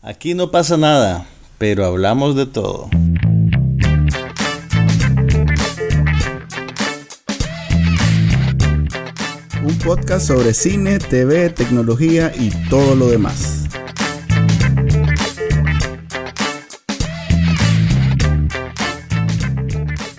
[0.00, 1.26] Aquí no pasa nada,
[1.58, 2.88] pero hablamos de todo.
[9.64, 13.64] Un podcast sobre cine, TV, tecnología y todo lo demás.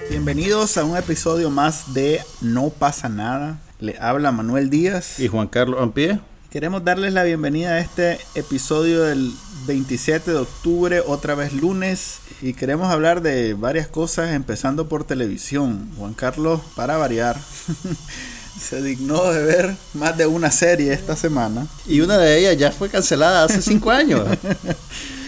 [0.10, 3.62] Bienvenidos a un episodio más de No pasa nada.
[3.80, 5.22] Le habla Manuel Díaz.
[5.22, 6.20] Y Juan Carlos Ampie.
[6.50, 9.32] Queremos darles la bienvenida a este episodio del
[9.70, 15.92] 27 de octubre, otra vez lunes, y queremos hablar de varias cosas, empezando por televisión.
[15.96, 17.40] Juan Carlos, para variar,
[18.60, 21.68] se dignó de ver más de una serie esta semana.
[21.86, 24.28] Y una de ellas ya fue cancelada hace cinco años.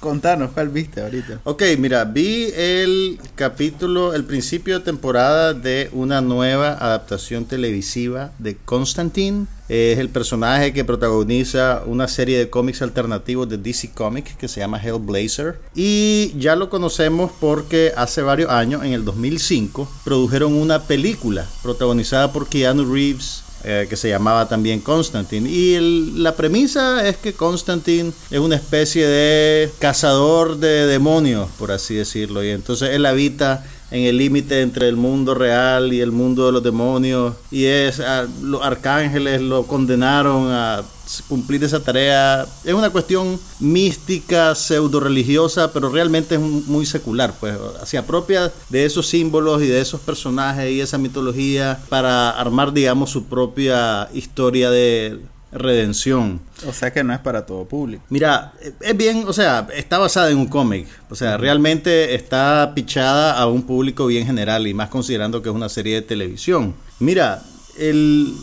[0.00, 1.40] Contanos, ¿cuál viste ahorita?
[1.44, 8.56] Ok, mira, vi el capítulo, el principio de temporada de una nueva adaptación televisiva de
[8.56, 9.46] Constantine.
[9.68, 14.60] Es el personaje que protagoniza una serie de cómics alternativos de DC Comics que se
[14.60, 15.60] llama Hellblazer.
[15.74, 22.32] Y ya lo conocemos porque hace varios años, en el 2005, produjeron una película protagonizada
[22.32, 25.48] por Keanu Reeves eh, que se llamaba también Constantine.
[25.48, 31.94] Y la premisa es que Constantine es una especie de cazador de demonios, por así
[31.94, 32.44] decirlo.
[32.44, 36.52] Y entonces él habita en el límite entre el mundo real y el mundo de
[36.52, 37.34] los demonios.
[37.50, 38.00] Y es
[38.42, 40.84] los arcángeles lo condenaron a
[41.28, 42.46] cumplir esa tarea.
[42.64, 48.84] Es una cuestión mística, pseudo religiosa, pero realmente es muy secular, pues se apropia de
[48.84, 54.70] esos símbolos y de esos personajes y esa mitología para armar, digamos, su propia historia
[54.70, 55.20] de
[55.52, 56.40] redención.
[56.66, 58.02] O sea que no es para todo público.
[58.10, 60.86] Mira, es bien, o sea, está basada en un cómic.
[61.10, 65.54] O sea, realmente está pichada a un público bien general y más considerando que es
[65.54, 66.74] una serie de televisión.
[66.98, 67.42] Mira,
[67.78, 68.34] el,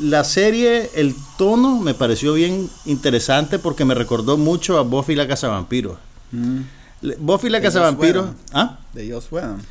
[0.00, 5.26] la serie, el tono me pareció bien interesante porque me recordó mucho a Buffy la
[5.26, 5.98] Cazavampiros.
[6.32, 6.60] Mm.
[7.18, 8.30] Buffy la Cazavampiros.
[8.52, 8.78] ¿Ah?
[8.92, 9.28] De Joss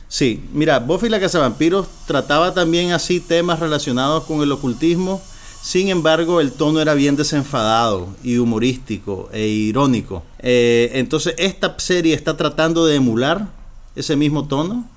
[0.08, 5.22] Sí, mira, Buffy la Cazavampiros trataba también así temas relacionados con el ocultismo.
[5.62, 10.24] Sin embargo, el tono era bien desenfadado y humorístico e irónico.
[10.40, 13.48] Eh, entonces, esta serie está tratando de emular
[13.96, 14.88] ese mismo tono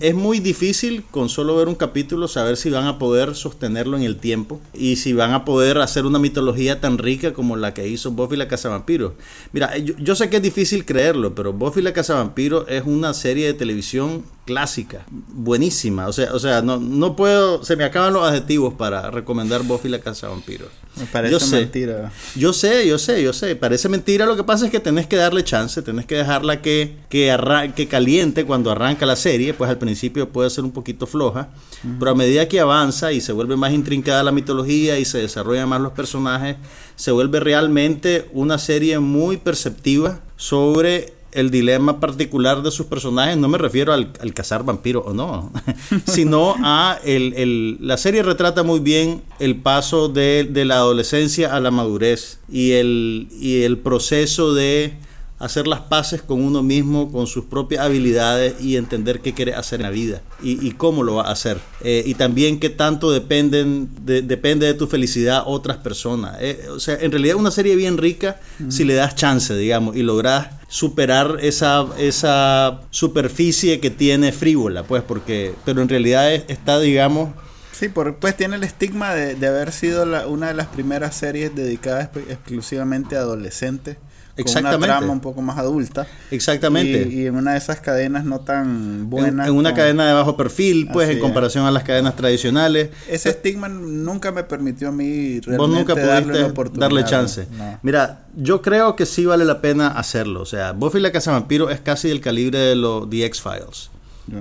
[0.00, 4.02] es muy difícil con solo ver un capítulo saber si van a poder sostenerlo en
[4.02, 7.88] el tiempo y si van a poder hacer una mitología tan rica como la que
[7.88, 9.12] hizo Buffy la Cazavampiros.
[9.52, 13.46] Mira, yo, yo sé que es difícil creerlo, pero Buffy la Cazavampiros es una serie
[13.46, 16.06] de televisión clásica, buenísima.
[16.06, 19.90] O sea, o sea no, no puedo, se me acaban los adjetivos para recomendar Buffy
[19.90, 20.68] la Casa Vampiros.
[20.96, 22.12] Me parece yo sé, mentira.
[22.36, 23.54] Yo sé, yo sé, yo sé.
[23.54, 24.24] Parece mentira.
[24.24, 27.36] Lo que pasa es que tenés que darle chance, tenés que dejarla que, que,
[27.74, 29.52] que caliente cuando arranca la serie.
[29.52, 31.50] Pues al principio puede ser un poquito floja,
[31.98, 35.68] pero a medida que avanza y se vuelve más intrincada la mitología y se desarrollan
[35.68, 36.56] más los personajes,
[36.94, 43.48] se vuelve realmente una serie muy perceptiva sobre el dilema particular de sus personajes, no
[43.48, 45.52] me refiero al, cazar vampiro o no,
[46.06, 51.60] sino a el, la serie retrata muy bien el paso de, de, la adolescencia a
[51.60, 54.94] la madurez y el, y el proceso de
[55.38, 59.80] hacer las paces con uno mismo, con sus propias habilidades y entender qué quiere hacer
[59.80, 61.58] en la vida y, cómo lo va a hacer.
[61.82, 66.36] Eh, y también qué tanto dependen de, depende de tu felicidad otras personas.
[66.40, 69.96] Eh, o sea, en realidad es una serie bien rica si le das chance, digamos,
[69.96, 76.78] y logras superar esa, esa superficie que tiene frívola, pues, porque, pero en realidad está,
[76.80, 77.30] digamos,
[77.78, 83.16] Sí, pues tiene el estigma de, haber sido una de las primeras series dedicadas exclusivamente
[83.16, 83.98] a adolescentes.
[84.36, 84.86] Exactamente.
[84.86, 86.06] una trama un poco más adulta.
[86.30, 87.08] Exactamente.
[87.10, 89.48] Y, en una de esas cadenas no tan buenas.
[89.48, 92.90] En, una cadena de bajo perfil, pues, en comparación a las cadenas tradicionales.
[93.08, 97.48] Ese estigma nunca me permitió a mí realmente Vos nunca pudiste darle, chance.
[97.82, 100.42] Mira, yo creo que sí vale la pena hacerlo.
[100.42, 103.90] O sea, Buffy la Casa Vampiro es casi del calibre de los The X-Files,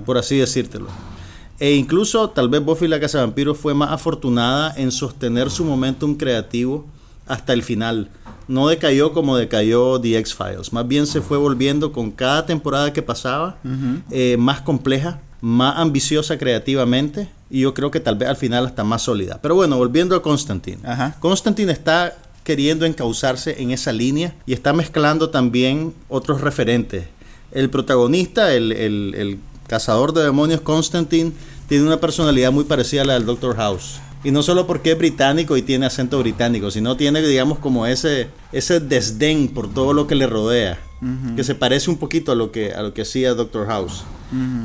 [0.05, 0.87] por así decírtelo.
[1.57, 6.15] E incluso tal vez Buffy la Casa Vampiro fue más afortunada en sostener su momentum
[6.15, 6.85] creativo
[7.27, 8.09] hasta el final
[8.47, 13.01] no decayó como decayó The X-Files, más bien se fue volviendo con cada temporada que
[13.01, 13.57] pasaba
[14.11, 18.83] eh, más compleja, más ambiciosa creativamente y yo creo que tal vez al final hasta
[18.83, 19.39] más sólida.
[19.41, 20.79] Pero bueno, volviendo a Constantine.
[21.19, 27.05] Constantine está queriendo encauzarse en esa línea y está mezclando también otros referentes.
[27.51, 31.31] El protagonista, el, el cazador de demonios Constantine,
[31.67, 33.99] tiene una personalidad muy parecida a la del Doctor House.
[34.25, 38.27] Y no solo porque es británico y tiene acento británico, sino tiene, digamos, como ese,
[38.51, 40.77] ese desdén por todo lo que le rodea,
[41.35, 44.03] que se parece un poquito a lo que, a lo que hacía Doctor House.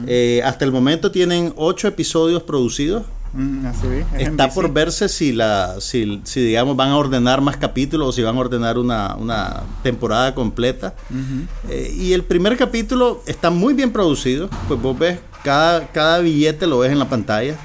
[0.09, 4.55] Eh, hasta el momento tienen ocho episodios producidos Mm, así es Está NBC.
[4.55, 8.37] por verse si la, si, si digamos van a ordenar más capítulos o si van
[8.37, 10.95] a ordenar una, una temporada completa.
[11.11, 11.73] Ujú.
[11.73, 14.49] Eh, y el primer capítulo está muy bien producido.
[14.67, 17.57] Pues vos ves, cada, cada billete lo ves en la pantalla.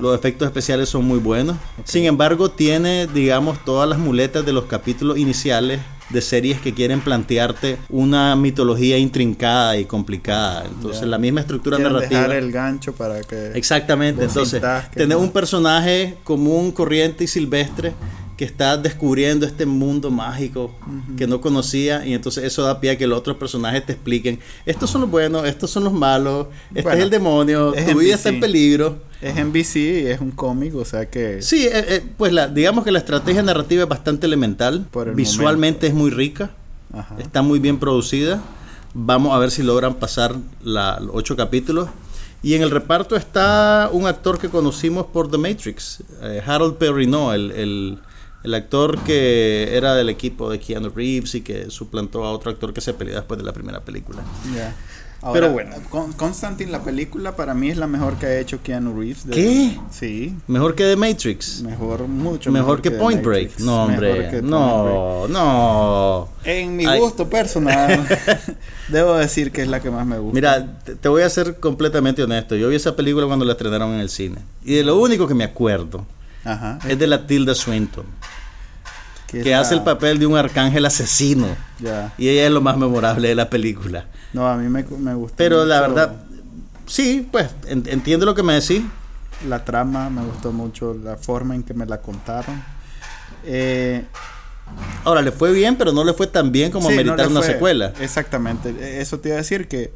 [0.00, 1.56] Los efectos especiales son muy buenos.
[1.84, 5.80] Sin embargo, tiene, digamos, todas las muletas de los capítulos iniciales
[6.10, 10.66] de series que quieren plantearte una mitología intrincada y complicada.
[10.66, 12.20] Entonces, la misma estructura Quieren narrativa.
[12.20, 13.52] dejar el gancho para que...
[13.54, 17.94] Exactamente, entonces tener no- un personaje común, corriente y silvestre
[18.42, 20.74] que está descubriendo este mundo mágico
[21.16, 24.40] que no conocía y entonces eso da pie a que los otros personajes te expliquen,
[24.66, 28.00] estos son los buenos, estos son los malos, este Bueno, es el demonio, es tu
[28.00, 28.96] vida está en peligro.
[29.20, 31.40] Es NBC y es un cómic, o sea que...
[31.40, 35.86] Sí, eh, eh, pues la, digamos que la estrategia narrativa es bastante elemental, el visualmente
[35.86, 36.50] es muy rica,
[36.92, 37.14] Ajá.
[37.20, 38.42] está muy bien producida.
[38.92, 40.34] Vamos a ver si logran pasar
[40.64, 41.88] la, los ocho capítulos.
[42.42, 47.30] Y en el reparto está un actor que conocimos por The Matrix, eh, Harold Perrineau,
[47.30, 47.98] el, el,
[48.44, 52.72] el actor que era del equipo de Keanu Reeves y que suplantó a otro actor
[52.74, 54.22] que se peleó después de la primera película.
[55.32, 55.76] Pero bueno.
[55.88, 59.24] Con- Constantine, la película, para mí es la mejor que ha hecho Keanu Reeves.
[59.24, 59.78] de- ¿Qué?
[59.92, 61.62] Sí, Mejor que The Matrix.
[61.62, 63.22] mejor, mucho Mejor, que, The Point.
[63.22, 63.60] Break.
[63.60, 64.28] No, Mejor hombre.
[64.30, 64.42] que.
[64.42, 66.28] No, no.
[66.42, 66.98] En mi Ay.
[66.98, 68.04] gusto personal,
[68.88, 70.34] debo decir que es la que más me gusta.
[70.34, 72.56] Mira, te, te voy a ser completamente honesto.
[72.56, 74.38] Yo vi esa película cuando la estrenaron en el cine.
[74.64, 76.04] Y de lo único que me acuerdo
[76.44, 76.80] Ajá.
[76.88, 78.06] es de la Tilda Swinton,
[79.32, 81.46] que hace el papel de un arcángel asesino.
[81.80, 82.12] Ya.
[82.18, 84.06] Y ella es lo más memorable de la película.
[84.32, 85.36] No, a mí me, me gusta.
[85.36, 86.16] Pero la verdad,
[86.86, 88.82] sí, pues en- entiendo lo que me decís.
[89.48, 92.62] La trama me gustó mucho, la forma en que me la contaron.
[93.44, 94.04] Eh,
[95.04, 97.52] Ahora, le fue bien, pero no le fue tan bien como sí, meritar una fue-
[97.52, 97.92] secuela.
[98.00, 98.70] Exactamente.
[98.70, 99.92] E- Eso te iba a decir que,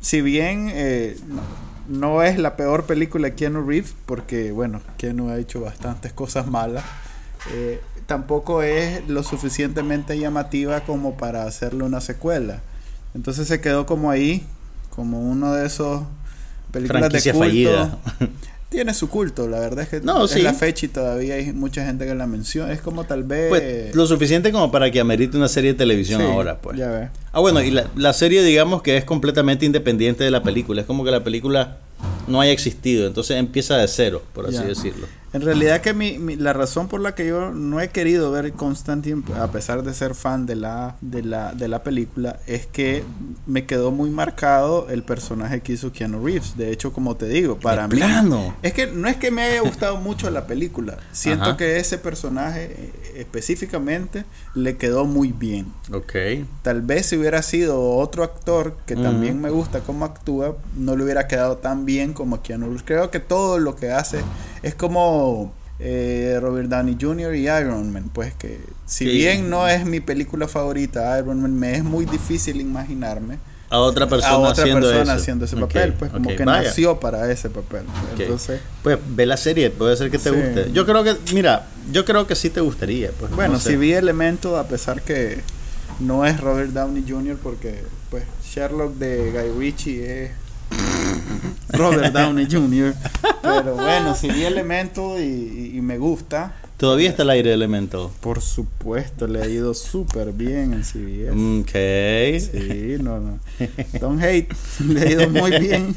[0.00, 1.42] si bien eh, no,
[1.88, 6.46] no es la peor película de Keanu Reeves, porque, bueno, Keanu ha hecho bastantes cosas
[6.46, 6.84] malas,
[7.52, 12.62] eh, tampoco es lo suficientemente llamativa como para hacerle una secuela.
[13.14, 14.44] Entonces se quedó como ahí,
[14.88, 16.02] como uno de esos
[16.72, 17.50] películas Franquicia de culto.
[17.50, 17.98] fallida.
[18.70, 20.42] Tiene su culto, la verdad es que No, es sí.
[20.42, 22.72] la fecha y todavía hay mucha gente que la menciona.
[22.72, 23.48] Es como tal vez...
[23.50, 26.76] Pues lo suficiente como para que amerite una serie de televisión Sí, ahora, pues.
[26.78, 27.08] Ya ves.
[27.32, 30.80] Ah, bueno, y la, la serie, digamos que es completamente independiente de la película.
[30.82, 31.78] Es como que la película
[32.26, 33.06] no haya existido.
[33.06, 34.64] Entonces empieza de cero, por así Ya.
[34.64, 35.06] decirlo.
[35.32, 38.52] En realidad que mi, mi- la razón por la que yo no he querido ver
[38.52, 43.04] Constantine, a pesar de ser fan de la, de la, de la película, es que
[43.46, 46.56] me quedó muy marcado el personaje que hizo Keanu Reeves.
[46.56, 47.96] De hecho, como te digo, para mí...
[47.96, 48.54] plano.
[48.62, 50.96] Es que no es que me haya gustado mucho la película.
[51.12, 51.56] Siento Ajá.
[51.56, 55.66] que ese personaje eh, específicamente le quedó muy bien.
[55.92, 56.12] Ok.
[56.62, 59.02] Tal vez si hubiera sido otro actor que Ujú.
[59.02, 62.82] también me gusta cómo actúa, no le hubiera quedado tan bien como Keanu Reeves.
[62.84, 64.20] Creo que todo lo que hace
[64.62, 67.34] es como eh, Robert Downey Jr.
[67.36, 68.10] y Iron Man.
[68.12, 69.10] Pues que si Sí.
[69.16, 73.38] bien no es mi película favorita, Iron Man, me es muy difícil imaginarme
[73.70, 75.22] A otra persona, a otra haciendo, persona eso.
[75.22, 75.92] haciendo ese papel.
[75.92, 76.62] Pues como que vaya.
[76.68, 77.82] nació para ese papel.
[78.18, 80.36] Entonces, Pues ve la serie, puede ser que te Sí.
[80.36, 80.72] guste.
[80.72, 83.10] Yo creo que, mira, yo creo que sí te gustaría.
[83.12, 83.70] Pues, bueno, no sé.
[83.70, 85.42] si vi elementos, a pesar que
[86.00, 90.30] no es Robert Downey Jr., porque pues Sherlock de Guy Ritchie es
[91.70, 92.94] Robert Downey Jr.
[93.42, 98.12] Pero bueno, si vi elementos y, me gusta, Todavía está el aire de elemento.
[98.20, 101.32] por supuesto, le ha ido súper bien en CBS.
[101.60, 102.40] Ok.
[102.52, 103.38] Sí, no, no.
[104.00, 104.48] Don't hate,
[104.86, 105.96] le ha ido muy bien.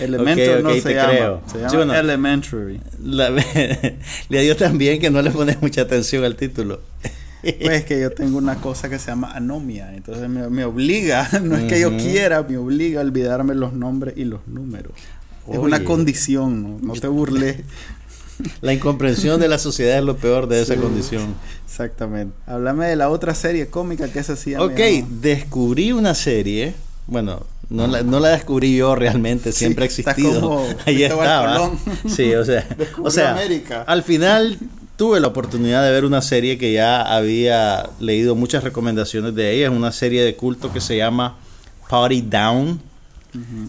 [0.00, 1.42] Ok, no se llama, creo.
[1.50, 1.94] se llama Sí, bueno.
[1.94, 2.80] Elementary.
[3.02, 3.30] La-
[4.28, 6.80] le dio tan bien que no le pones mucha atención al título.
[7.42, 11.56] Pues que yo tengo una cosa que se llama anomia, entonces me, me obliga, no
[11.56, 14.92] es que yo quiera, me obliga a olvidarme los nombres y los números.
[15.50, 17.58] Es una condición, no, no te burles.
[18.60, 20.80] La incomprensión de la sociedad es lo peor de esa Sí.
[20.80, 21.34] condición.
[21.66, 22.34] Exactamente.
[22.46, 26.74] Háblame de la otra serie cómica que sí ya me Ok, descubrí una serie.
[27.08, 30.40] Bueno, no la, no la descubrí yo realmente, Sí, siempre ha está existido.
[30.40, 31.70] como Ahí estaba.
[32.08, 32.64] Sí, o sea,
[33.02, 33.82] o sea América.
[33.82, 34.56] al final
[34.98, 39.68] tuve la oportunidad de ver una serie que ya había leído muchas recomendaciones de ella.
[39.68, 41.38] Es una serie de culto que se llama
[41.88, 42.80] Party Down.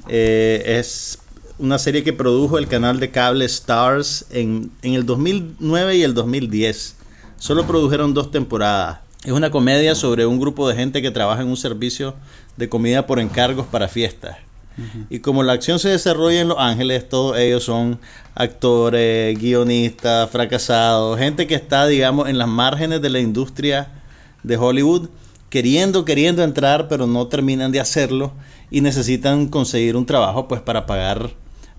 [0.07, 1.19] Eh, es
[1.59, 6.15] una serie que produjo el canal de cable Stars en, en el 2009 y el
[6.15, 6.95] 2010.
[7.37, 9.01] Solo produjeron dos temporadas.
[9.23, 12.15] Es una comedia sobre un grupo de gente que trabaja en un servicio
[12.57, 14.48] de comida por encargos para fiestas.
[15.09, 17.99] Y como la acción se desarrolla en Los Ángeles, todos ellos son
[18.33, 23.89] actores, guionistas, fracasados, gente que está, digamos, en las márgenes de la industria
[24.43, 25.09] de Hollywood,
[25.49, 28.31] queriendo, queriendo entrar, pero no terminan de hacerlo
[28.71, 31.31] y necesitan conseguir un trabajo, pues, para pagar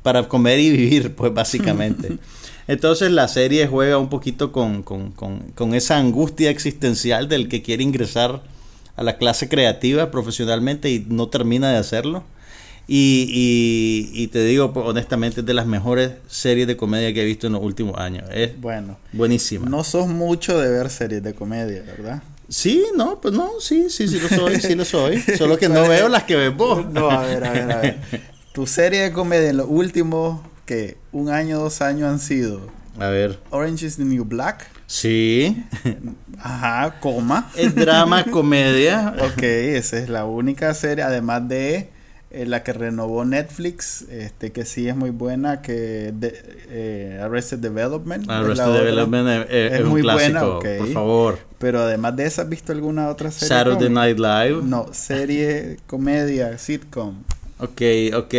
[0.03, 2.19] para comer y vivir, pues básicamente.
[2.69, 7.63] Entonces la serie juega un poquito con, con, con, con, esa angustia existencial del que
[7.63, 8.43] quiere ingresar
[8.97, 12.23] a la clase creativa profesionalmente y no termina de hacerlo.
[12.93, 17.25] Y, y, te digo pues, honestamente, es de las mejores series de comedia que he
[17.25, 18.29] visto en los últimos años.
[18.33, 19.69] Es bueno, buenísima.
[19.69, 22.21] No sos mucho de ver series de comedia, ¿verdad?
[22.49, 25.21] Sí, no, pues no, sí, sí, sí lo soy, sí lo soy.
[25.39, 26.85] Solo que no veo las que ves vos.
[26.91, 28.01] No, a ver, a ver, a ver.
[28.53, 32.61] Tu serie de comedia en los últimos, que un año, dos años han sido.
[32.99, 33.39] A ver.
[33.51, 34.69] Orange is the New Black.
[34.89, 35.65] Sí.
[36.41, 37.53] Ajá, coma.
[37.55, 39.15] Es drama, comedia.
[39.21, 42.00] ok, esa es la única serie, además de
[42.31, 47.59] eh, la que renovó Netflix, este que sí es muy buena, que de, eh, Arrested
[47.59, 48.31] Development.
[48.31, 51.39] Arrested Development es, muy buena, por favor.
[51.59, 53.49] Pero además de esa, ¿has visto alguna otra serie?
[53.49, 54.61] Saturday Night Live.
[54.63, 57.17] No, serie, comedia, sitcom.
[57.59, 57.83] Ok,
[58.15, 58.35] ok.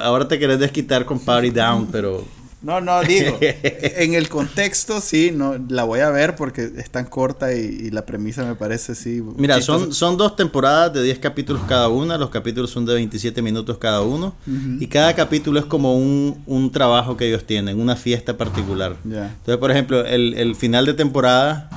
[0.00, 2.24] Ahora te querés desquitar con Party Down, pero
[2.60, 7.04] no, no, digo, en el contexto sí, no la voy a ver porque es tan
[7.04, 9.22] corta y, la premisa me parece sí.
[9.36, 13.40] Mira, son, son dos temporadas de 10 capítulos cada una, los capítulos son de 27
[13.42, 14.34] minutos cada uno
[14.80, 18.96] y cada capítulo es como un, un, trabajo que ellos tienen, una fiesta particular.
[19.04, 21.70] Entonces, por ejemplo, el, el, final de temporada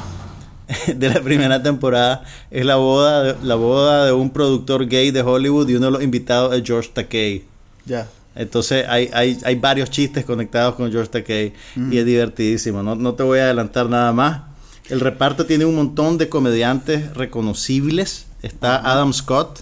[0.95, 5.69] de la primera temporada es la boda, la boda de un productor gay de Hollywood
[5.69, 7.45] y uno de los invitados es George Takei.
[7.85, 8.07] Ya.
[8.35, 12.81] Entonces hay, hay, hay varios chistes conectados con George Takei y es divertidísimo.
[12.81, 14.43] No, no te voy a adelantar nada más.
[14.89, 18.27] El reparto tiene un montón de comediantes reconocibles.
[18.41, 19.61] Está Adam Scott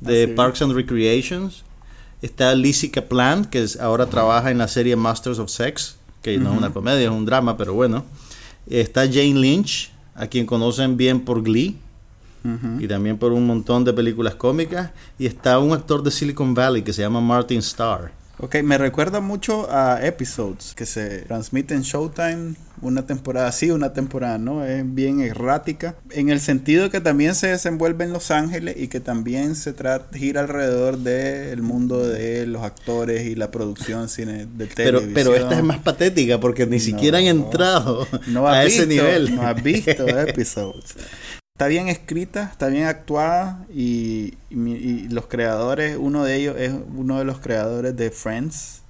[0.00, 1.64] de ah, Parks and Recreations.
[2.22, 6.58] Está Lizzie Kaplan, que ahora trabaja en la serie Masters of Sex, que no es
[6.58, 8.04] una comedia, es un drama, pero bueno.
[8.66, 11.76] Está Jane Lynch, a quien conocen bien por Glee
[12.78, 14.90] y también por un montón de películas cómicas.
[15.18, 18.10] Y está un actor de Silicon Valley que se llama Martin Starr.
[18.40, 23.92] Ok, me recuerda mucho a episodes que se transmiten en Showtime, una temporada sí, una
[23.92, 28.76] temporada no, es bien errática, en el sentido que también se desenvuelve en Los Ángeles
[28.78, 34.08] y que también se trata, gira alrededor del mundo de los actores y la producción
[34.08, 35.10] cine de televisión.
[35.12, 38.06] Pero, pero esta es más patética porque ni siquiera han entrado
[38.46, 39.34] a ese nivel.
[39.34, 40.94] No has visto episodes
[41.58, 44.34] está bien escrita, está bien actuada y,
[45.10, 48.82] los creadores, uno de ellos es uno de los creadores de Friends.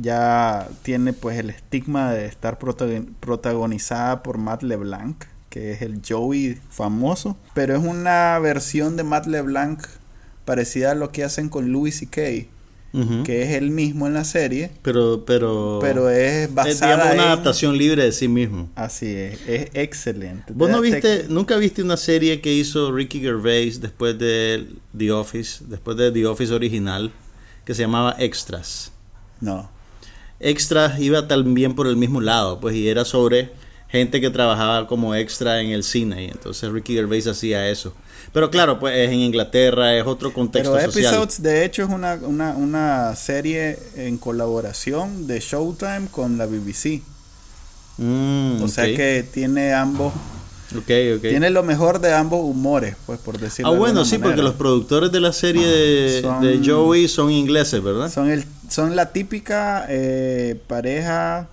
[0.00, 6.60] Ya tiene pues el estigma de estar protagonizada por Matt LeBlanc, que es el Joey
[6.70, 9.84] famoso, pero es una versión de Matt LeBlanc
[10.44, 12.48] parecida a lo que hacen con Louis C.K
[13.24, 14.70] que es el mismo en la serie.
[14.82, 18.68] Pero, pero, pero es basada es, una adaptación libre de sí mismo.
[18.74, 20.52] Así es, es excelente.
[20.54, 24.66] ¿Vos no viste, nunca viste una serie que hizo Ricky Gervais después de
[24.96, 27.12] The Office, después de The Office original,
[27.64, 28.92] que se llamaba Extras?
[29.40, 29.70] No.
[30.40, 33.50] Extras iba también por el mismo lado, pues, y era sobre
[33.88, 37.94] gente que trabajaba como extra en el cine, y entonces Ricky Gervais hacía eso.
[38.32, 42.14] Pero claro, pues es en Inglaterra, es otro contexto Pero Episodes, de hecho, es una,
[42.22, 47.00] una, una, serie en colaboración de Showtime con la BBC.
[47.96, 50.12] Mm, o sea que tiene ambos...
[50.82, 51.30] Okay, okay.
[51.30, 55.10] Tiene lo mejor de ambos humores, pues por decirlo Ah, bueno, sí, porque los productores
[55.10, 58.10] de la serie de, de, Joey son ingleses, ¿verdad?
[58.12, 61.48] Son, el, son la típica eh, pareja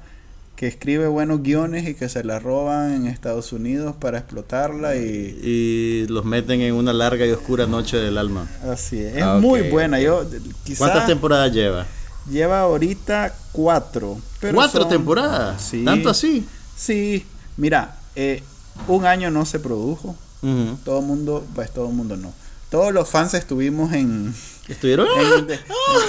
[0.55, 5.39] que escribe buenos guiones y que se la roban en Estados Unidos para explotarla y...
[5.43, 8.47] Y los meten en una larga y oscura noche del alma.
[8.69, 9.17] Así es.
[9.17, 9.99] Es ah, muy buena.
[9.99, 10.25] Yo,
[10.77, 11.85] ¿Cuántas temporadas lleva?
[12.29, 14.17] Lleva ahorita cuatro.
[14.53, 15.61] ¿Cuatro temporadas?
[15.61, 15.83] Sí.
[15.83, 16.45] ¿Tanto así?
[16.75, 17.25] Sí.
[17.57, 18.41] Mira, eh,
[18.87, 20.15] un año no se produjo.
[20.83, 22.31] Todo el mundo, pues todo el mundo no.
[22.69, 24.31] Todos los fans estuvimos en
[24.67, 25.07] Estuvieron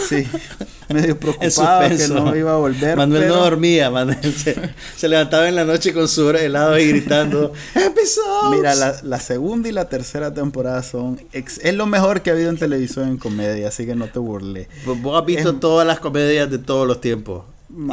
[0.09, 0.27] sí,
[0.89, 2.97] medio preocupados que no iba a volver.
[2.97, 8.57] Manuel no dormía, Manuel se, levantaba en la noche con su helado y gritando ¡Episodios!
[8.57, 12.57] Mira, la, segunda y la tercera temporada son es lo mejor que ha habido en
[12.57, 14.69] televisión en comedia, así que no te burles.
[14.87, 17.45] Vos has visto todas las comedias de todos los tiempos.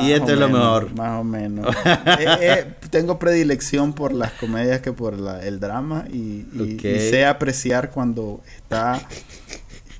[0.01, 0.93] y este es lo mejor.
[0.96, 1.75] Más o menos.
[2.20, 7.89] Eh, eh, tengo predilección por las comedias que por el drama y, y sé apreciar
[7.91, 9.01] cuando está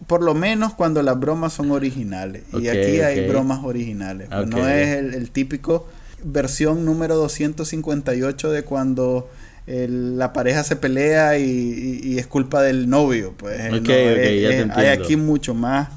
[0.07, 2.43] por lo menos cuando las bromas son originales.
[2.53, 4.29] y aquí hay bromas originales.
[4.29, 5.88] Pues no es el, típico
[6.24, 9.29] versión número 258 de cuando
[9.65, 13.33] la pareja se pelea y, es culpa del novio.
[13.38, 15.89] Pues hay aquí mucho más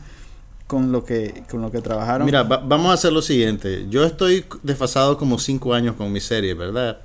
[0.67, 2.27] con lo que con lo que trabajaron.
[2.27, 3.87] Mira, vamos a hacer lo siguiente.
[3.89, 6.99] Yo estoy desfasado como cinco años con mi serie, ¿verdad?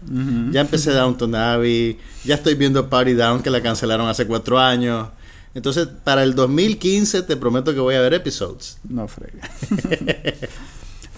[0.51, 5.10] Ya empecé Downton Abbey, ya estoy viendo Party Down que la cancelaron hace cuatro años.
[5.53, 8.77] Entonces, para el 2015 te prometo que voy a ver episodes.
[8.88, 9.50] No frega.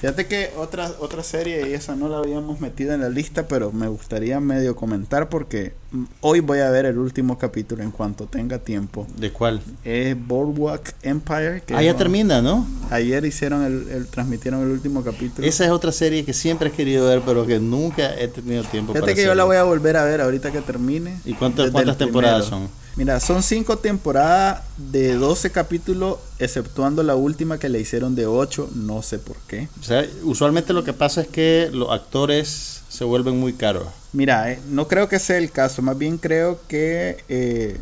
[0.01, 3.71] Fíjate que otra, otra serie, y esa no la habíamos metido en la lista, pero
[3.71, 5.71] me gustaría medio comentar porque
[6.19, 9.07] hoy voy a ver el último capítulo en cuanto tenga tiempo.
[9.15, 9.61] ¿De cuál?
[9.85, 11.63] Es Boardwalk Empire.
[11.65, 12.67] Que ah, ya termina, ¿no?
[12.89, 15.47] Ayer hicieron el, el- transmitieron el último capítulo.
[15.47, 18.91] Esa es otra serie que siempre he querido ver, pero que nunca he tenido tiempo
[18.91, 21.17] Fíjate para que yo la voy a volver a ver ahorita que termine.
[21.23, 22.67] ¿Y cuántas- Desde cuántas temporadas primero.
[22.67, 22.82] son?
[22.95, 28.69] Mira, son cinco temporadas de 12 capítulos, exceptuando la última que le hicieron de 8,
[28.75, 29.67] no sé por qué.
[29.81, 33.87] O sea, usualmente lo que pasa es que los actores se vuelven muy caros.
[34.13, 37.79] Mira, eh, no creo que sea el caso, más bien creo que eh,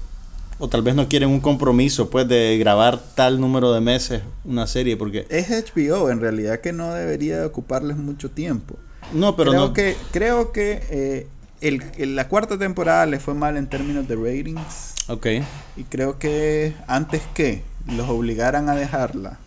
[0.60, 4.66] O tal vez no quieren un compromiso, pues, de grabar tal número de meses una
[4.66, 5.26] serie, porque...
[5.30, 8.76] es HBO, en realidad que no debería ocuparles mucho tiempo.
[9.12, 9.74] No, pero creo no...
[9.74, 11.28] que creo que eh,
[11.60, 15.28] el- el- la cuarta temporada le fue mal en términos de ratings Ok.
[15.78, 19.38] y creo que antes que los obligaran a dejarla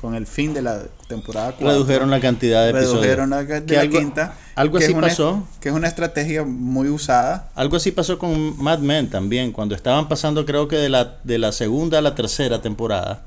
[0.00, 2.92] con el fin de la temporada 4, Redujeron la cantidad de episodios.
[3.02, 4.34] redujeron la, de la algo- quinta.
[4.54, 5.46] algo así una- pasó.
[5.60, 7.50] Que es una estrategia muy usada.
[7.54, 11.36] Algo así pasó con Mad Men también, cuando estaban pasando creo que de la, de
[11.38, 13.24] la segunda a la tercera temporada,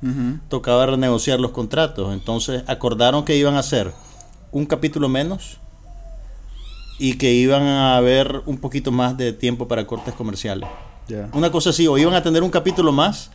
[0.49, 3.91] tocaba renegociar los contratos, entonces acordaron que iban a hacer
[4.51, 5.59] un capítulo menos
[6.97, 10.67] y que iban a haber un poquito más de tiempo para cortes comerciales.
[11.33, 13.29] Una cosa así, o iban a tener un capítulo más,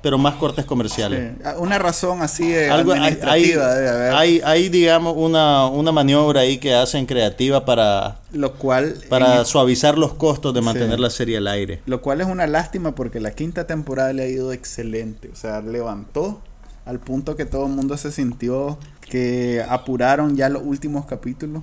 [0.00, 1.32] pero más cortes comerciales.
[1.36, 1.42] Sí.
[1.44, 4.12] Ah, Una razón así eh, Algo, hay, hay, administrativa debe haber.
[4.14, 9.98] hay- hay, digamos, una, una maniobra ahí que hacen creativa para, lo cual para suavizar
[9.98, 11.02] los costos de mantener Sí.
[11.02, 11.80] la serie al aire.
[11.86, 15.30] Lo cual es una lástima porque la quinta temporada le ha ido excelente.
[15.32, 16.40] O sea, levantó
[16.86, 18.78] al punto que todo el mundo se sintió
[19.10, 21.62] que apuraron ya los últimos capítulos.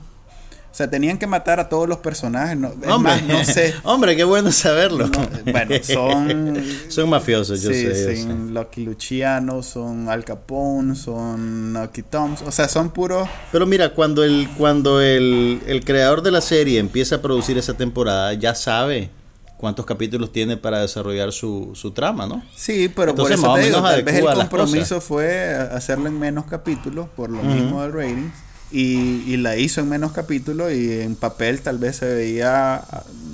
[0.75, 2.57] O sea, tenían que matar a todos los personajes.
[2.57, 3.73] No, Hombre, más, no sé.
[3.83, 5.07] hombre, qué bueno saberlo.
[5.07, 6.61] No, bueno, son.
[6.89, 8.17] son mafiosos, yo sí, sé.
[8.17, 12.41] yo son Lucky Luciano, son Al Capone, son Nucky Toms.
[12.41, 13.25] O sea, son puros.
[13.53, 17.75] Pero mira, cuando el cuando el, el creador de la serie empieza a producir esa
[17.75, 19.11] temporada, ya sabe
[19.55, 22.43] cuántos capítulos tiene para desarrollar su, su trama, ¿no?
[22.53, 26.47] Sí, pero Entonces, por eso te digo, tal vez el compromiso fue hacerlo en menos
[26.47, 28.29] capítulos, por lo mismo del rating.
[28.77, 32.83] Y, y la hizo en menos capítulos y en papel tal vez se veía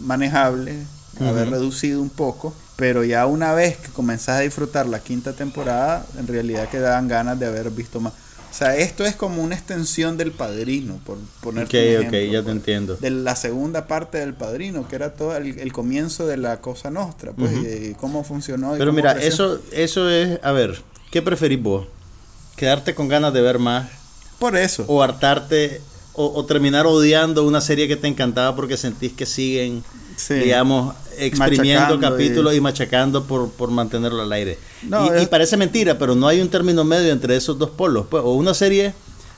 [0.03, 0.75] manejable,
[1.19, 2.53] haber reducido un poco.
[2.75, 7.39] Pero ya una vez que comenzás a disfrutar la quinta temporada, en realidad quedaban ganas
[7.39, 8.13] de haber visto más.
[8.13, 11.73] O sea, esto es como una extensión del padrino, por poner Ok,
[12.05, 12.97] ok, ya te entiendo.
[12.97, 16.91] de la segunda parte del padrino, que era todo el, el comienzo de la cosa
[16.91, 17.61] nostra, pues, Ujú.
[17.65, 18.75] y, y cómo funcionó.
[18.75, 19.29] y Pero cómo mira, creció.
[19.29, 21.87] eso, eso es, a ver, ¿qué preferís vos?
[22.57, 23.87] ¿Quedarte con ganas de ver más
[24.41, 24.83] Por eso.
[24.87, 25.79] o hartarte
[26.13, 29.81] o, o terminar odiando una serie que te encantaba porque sentís que siguen,
[30.17, 30.33] Sí.
[30.33, 34.59] digamos, exprimiendo Machacando capítulos y- y, machacando por, por mantenerlo al aire?
[34.83, 38.07] No, y, parece mentira, pero no hay un término medio entre esos dos polos.
[38.09, 38.93] Pues, o una serie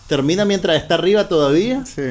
[0.07, 2.01] termina mientras está arriba todavía, Sí.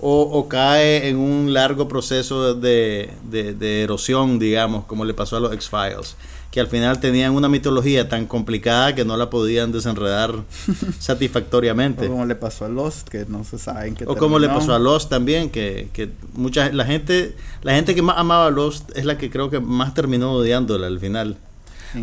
[0.00, 5.36] o, o cae en un largo proceso de, de- de erosión, digamos, como le pasó
[5.36, 6.16] a los X-Files,
[6.50, 10.34] que al final tenían una mitología tan complicada que no la podían desenredar
[10.98, 12.06] satisfactoriamente.
[12.06, 14.46] O como le pasó a Lost, que no se sabe en qué O como le
[14.46, 14.60] terminó.
[14.60, 18.50] pasó a Lost también, que, que mucha la gente, la gente que más amaba a
[18.50, 21.36] Lost es la que creo que más terminó odiándola al final.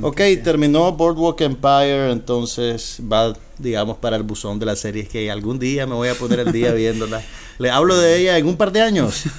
[0.02, 5.60] Ok, terminó Boardwalk Empire, entonces va, digamos, para el buzón de la serie que algún
[5.60, 7.22] día me voy a poner el día viéndola.
[7.60, 9.24] Le hablo de ella en un par de años.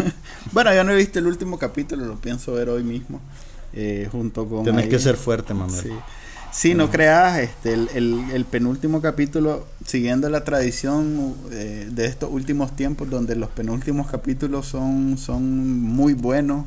[0.52, 3.20] Bueno, yo no he visto el último capítulo, lo pienso ver hoy mismo.
[3.76, 4.64] Eh, junto con.
[4.78, 5.80] Ahí- que ser fuerte, Manuel.
[5.82, 5.90] Sí.
[6.52, 12.30] Sí, no creas, este, el, el- el penúltimo capítulo, siguiendo la tradición eh, de estos
[12.32, 16.64] últimos tiempos, donde los penúltimos capítulos son, son muy buenos.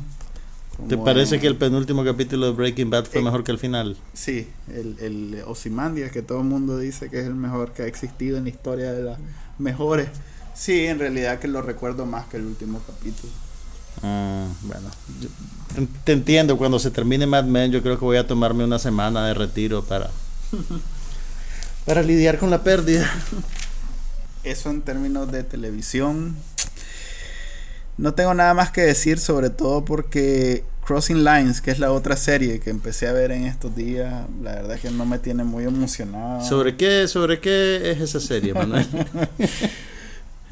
[0.87, 3.57] ¿Te parece en- que el penúltimo capítulo de Breaking Bad fue Eh, mejor que el
[3.57, 3.97] final?
[4.13, 7.87] Sí, el, el Ozymandias, que todo el mundo dice que es el mejor que ha
[7.87, 9.17] existido en la historia de las
[9.57, 10.07] mejores.
[10.53, 13.33] Sí, en realidad que lo recuerdo más que el último capítulo.
[14.03, 15.29] Ah, bueno, yo
[16.03, 16.57] te entiendo.
[16.57, 19.83] Cuando se termine Mad Men, yo creo que voy a tomarme una semana de retiro
[19.83, 20.09] para
[21.85, 23.09] para lidiar con la pérdida.
[24.43, 26.35] Eso en términos de televisión.
[27.97, 32.15] No tengo nada más que decir, sobre todo porque Crossing Lines, que es la otra
[32.15, 35.43] serie que empecé a ver en estos días, la verdad es que no me tiene
[35.43, 36.43] muy emocionado.
[36.43, 38.87] ¿Sobre qué, sobre qué es esa serie, Manuel?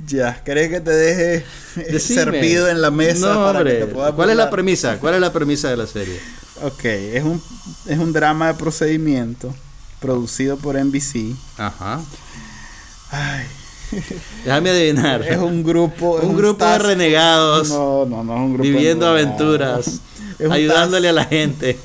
[0.05, 1.45] Ya, ¿querés que te deje
[1.91, 2.23] Decime.
[2.23, 3.79] servido en la mesa No, para hombre.
[3.79, 4.97] que te pueda ¿Cuál es la premisa?
[4.99, 6.19] ¿Cuál es la premisa de la serie?
[6.63, 7.41] Ok, es un,
[7.87, 9.53] es un drama de procedimiento
[9.99, 11.35] producido por NBC.
[11.57, 11.99] Ajá.
[13.11, 13.45] Ay,
[14.45, 15.21] Déjame adivinar.
[15.21, 16.19] es un grupo.
[16.19, 20.01] es un grupo de renegados No, no, no es un grupo de viviendo aventuras,
[20.51, 21.79] ayudándole a la gente.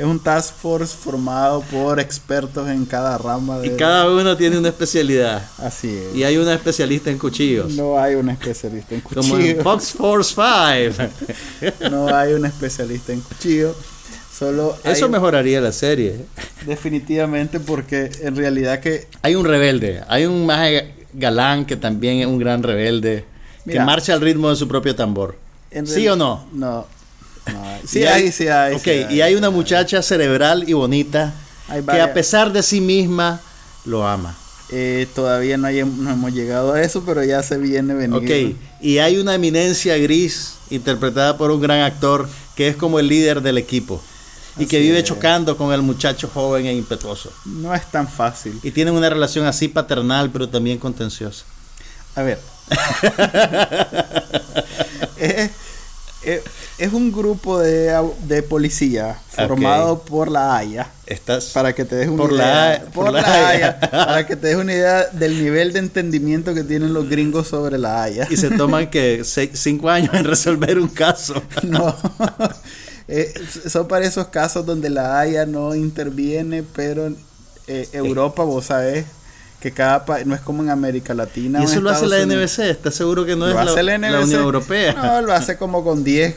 [0.00, 3.66] Es un task force formado por expertos en cada rama de...
[3.66, 5.46] Y cada uno tiene una especialidad.
[5.58, 6.16] Así es.
[6.16, 7.74] Y hay una especialista en cuchillos.
[7.74, 9.26] No hay un especialista en cuchillos.
[9.28, 11.90] Como en Fox Force 5.
[11.90, 13.76] no hay un especialista en cuchillos.
[14.32, 16.24] Solo Eso hay- mejoraría la serie.
[16.64, 19.06] Definitivamente porque en realidad que...
[19.20, 20.02] Hay un rebelde.
[20.08, 23.26] Hay un maje galán que también es un gran rebelde.
[23.66, 23.80] Mira.
[23.80, 25.36] que marcha al ritmo de su propio tambor.
[25.84, 26.46] ¿Sí o no?
[26.54, 26.86] No.
[27.52, 27.78] No.
[27.86, 28.74] Sí Y hay, sí hay.
[28.74, 29.14] Ok, sí hay.
[29.14, 31.32] y hay una muchacha cerebral y bonita
[31.68, 33.40] Hay que a pesar de sí misma
[33.84, 34.36] lo ama.
[34.72, 38.16] Eh, todavía no, hay- no hemos llegado a eso, pero ya se viene venir.
[38.16, 43.08] Ok, y hay una eminencia gris interpretada por un gran actor que es como el
[43.08, 44.00] líder del equipo
[44.56, 45.04] y que Así vive es.
[45.04, 47.32] chocando con el muchacho joven e impetuoso.
[47.46, 48.60] No es tan fácil.
[48.62, 51.44] Y tienen una relación así paternal, pero también contenciosa.
[52.14, 52.38] A ver.
[56.80, 57.94] es, un grupo de,
[58.26, 60.88] de policía formado por la Haya.
[61.06, 62.84] Estás Para que te des una Por la idea.
[62.92, 63.78] Por, por la, la Haya.
[63.80, 63.90] Haya.
[63.90, 67.78] Para que te des una idea del nivel de entendimiento que tienen los gringos sobre
[67.78, 68.26] la Haya.
[68.30, 71.42] y se toman que cinco años en resolver un caso.
[71.62, 71.94] No.
[73.06, 73.34] Eh,
[73.68, 77.12] son para esos casos donde la Haya no interviene, pero
[77.66, 79.04] eh, Europa, vos sabés
[79.60, 81.60] que cada país, no es como en América Latina.
[81.60, 82.24] Y eso lo hace la.
[82.24, 82.60] NBC.
[82.60, 84.24] ¿Estás seguro que no Lo es la, hace la la NBC.
[84.24, 84.92] Unión Europea?
[84.94, 86.34] No, lo hace como con 10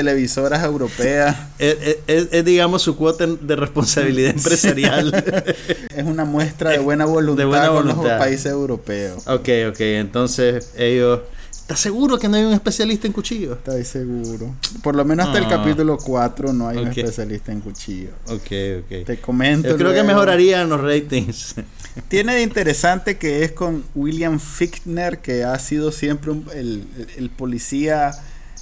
[0.00, 1.34] televisoras europeas.
[1.58, 5.12] Es, es- es- es, digamos, su cuota de responsabilidad empresarial.
[5.96, 9.26] Es una muestra de buena voluntad, De buena con los países europeos.
[9.26, 9.80] ok, ok.
[9.80, 11.20] Entonces, ellos...
[11.52, 13.56] ¿Estás seguro que no hay un especialista en cuchillos?
[13.58, 14.54] Estoy seguro.
[14.84, 15.48] Por lo menos hasta el Ah.
[15.48, 18.10] capítulo 4 no hay un especialista en cuchillo.
[18.26, 18.52] Ok,
[18.84, 19.04] ok.
[19.06, 19.68] Te comento.
[19.70, 21.56] Yo creo que mejorarían los ratings.
[22.08, 26.84] Tiene de interesante que es con William Fichtner, que ha sido siempre un- el,
[27.16, 28.12] el policía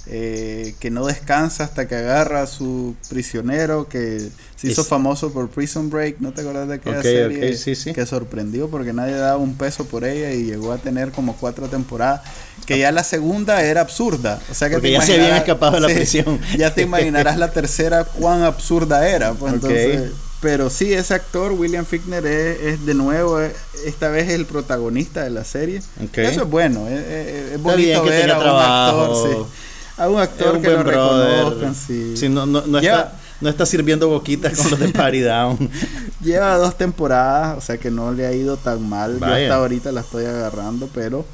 [0.07, 5.31] eh, que no descansa hasta que agarra a su prisionero, que se hizo Es- famoso
[5.33, 7.51] por Prison Break, ¿no te acuerdas de aquella serie?
[7.51, 7.93] ok, sí, sí.
[7.93, 11.67] Que sorprendió porque nadie daba un peso por ella y llegó a tener como cuatro
[11.69, 12.21] temporadas,
[12.65, 14.39] que ya la segunda era absurda.
[14.51, 16.39] O sea que Porque te ya se habían escapado de la sí, prisión.
[16.57, 19.33] Ya te imaginarás la tercera cuán absurda era.
[19.33, 23.53] Pues entonces, pero sí, ese actor, William Fichtner, es, es de nuevo, es-
[23.85, 25.81] esta vez es el protagonista de la serie.
[26.13, 29.01] Eso es bueno, es, bien bonito ver a un trabajo.
[29.01, 29.64] actor, sí.
[29.97, 32.17] A un actor un que lo reconozcan, sí.
[32.17, 35.69] Sí, no, no, no Lleva- está, no está sirviendo boquitas con los de Party Down.
[36.21, 39.19] Lleva dos temporadas, o sea que no le ha ido tan mal.
[39.19, 41.25] Yo hasta ahorita la estoy agarrando, pero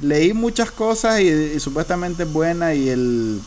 [0.00, 3.40] leí muchas cosas y, y supuestamente es buena y el,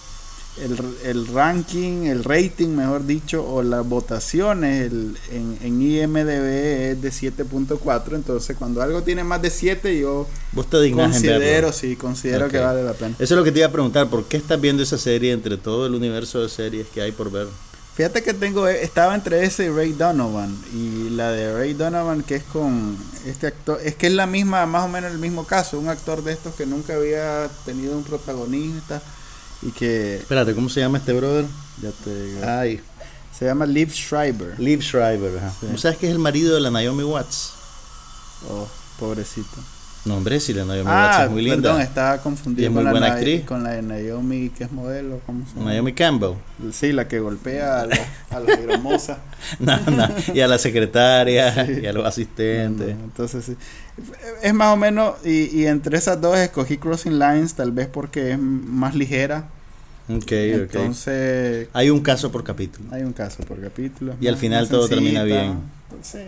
[0.62, 7.02] el, el ranking, el rating, mejor dicho, o las votaciones el, en, en IMDB es
[7.02, 8.16] de 7.4.
[8.16, 12.52] Entonces, cuando algo tiene más de 7, yo Vos te considero, sí, considero Ok.
[12.52, 13.16] que vale la pena.
[13.20, 14.10] Eso es lo que te iba a preguntar.
[14.10, 17.32] ¿Por qué estás viendo esa serie entre todo el universo de series que hay por
[17.32, 17.48] ver?
[17.96, 20.56] Fíjate que tengo, estaba entre ese y Ray Donovan.
[20.74, 24.66] Y la de Ray Donovan, que es con este actor, es que es la misma,
[24.66, 25.78] más o menos el mismo caso.
[25.80, 29.02] Un actor de estos que nunca había tenido un protagonista
[29.66, 31.46] y que Espérate, ¿cómo se llama este brother?
[31.82, 32.80] ya te digo, Ay,
[33.38, 34.60] se llama Liv Schreiber.
[34.60, 35.38] Liv Schreiber.
[35.38, 35.52] Ajá.
[35.60, 35.68] Sí.
[35.72, 37.54] ¿Tú sabes que es el marido de la Naomi Watts?
[38.50, 38.68] Oh,
[39.00, 39.58] pobrecito.
[40.06, 41.56] No, hombre, sí, la Naomi Watts Ah, es muy linda.
[41.62, 43.46] perdón, estaba confundido es con, la actriz.
[43.46, 45.72] con la de Naomi, que es modelo, ¿cómo se llama?
[45.74, 46.34] Naomi Campbell.
[46.74, 47.98] Sí, la que golpea a la,
[48.32, 49.20] a la hermosa.
[49.60, 50.08] No, no.
[50.34, 52.96] Y a la secretaria y a los asistentes.
[52.98, 53.56] No, entonces sí.
[54.42, 58.32] Es más o menos, y, y entre esas dos escogí Crossing Lines, tal vez porque
[58.34, 59.50] es más ligera.
[60.10, 60.32] Ok, ok.
[60.32, 62.90] Entonces, Hay un caso por capítulo.
[62.92, 64.16] hay un caso por capítulo.
[64.20, 65.60] Y al final todo termina bien.
[66.02, 66.20] Sí.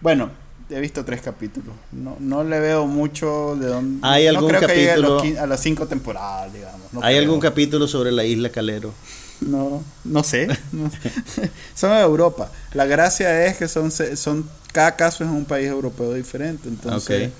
[0.00, 0.30] Bueno,
[0.68, 1.74] he visto tres capítulos.
[1.92, 4.00] No, no le veo mucho de dónde.
[4.06, 6.80] ¿Hay no algún creo que llegue a, los capítulo- quin- a las cinco temporadas, digamos.
[6.92, 7.24] no ¿Hay creo.
[7.24, 8.92] algún capítulo sobre la isla Calero?
[9.40, 10.46] No, no sé.
[10.72, 10.90] no.
[11.74, 12.50] son de Europa.
[12.74, 16.68] La gracia es que son, son cada caso es un país europeo diferente.
[16.68, 17.34] Entonces, Ok.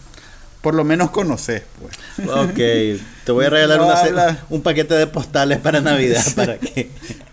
[0.64, 1.62] Por lo menos conoces,
[2.16, 2.28] pues.
[2.28, 2.54] Ok,
[3.24, 6.88] te voy a regalar No una un paquete de postales para Navidad para que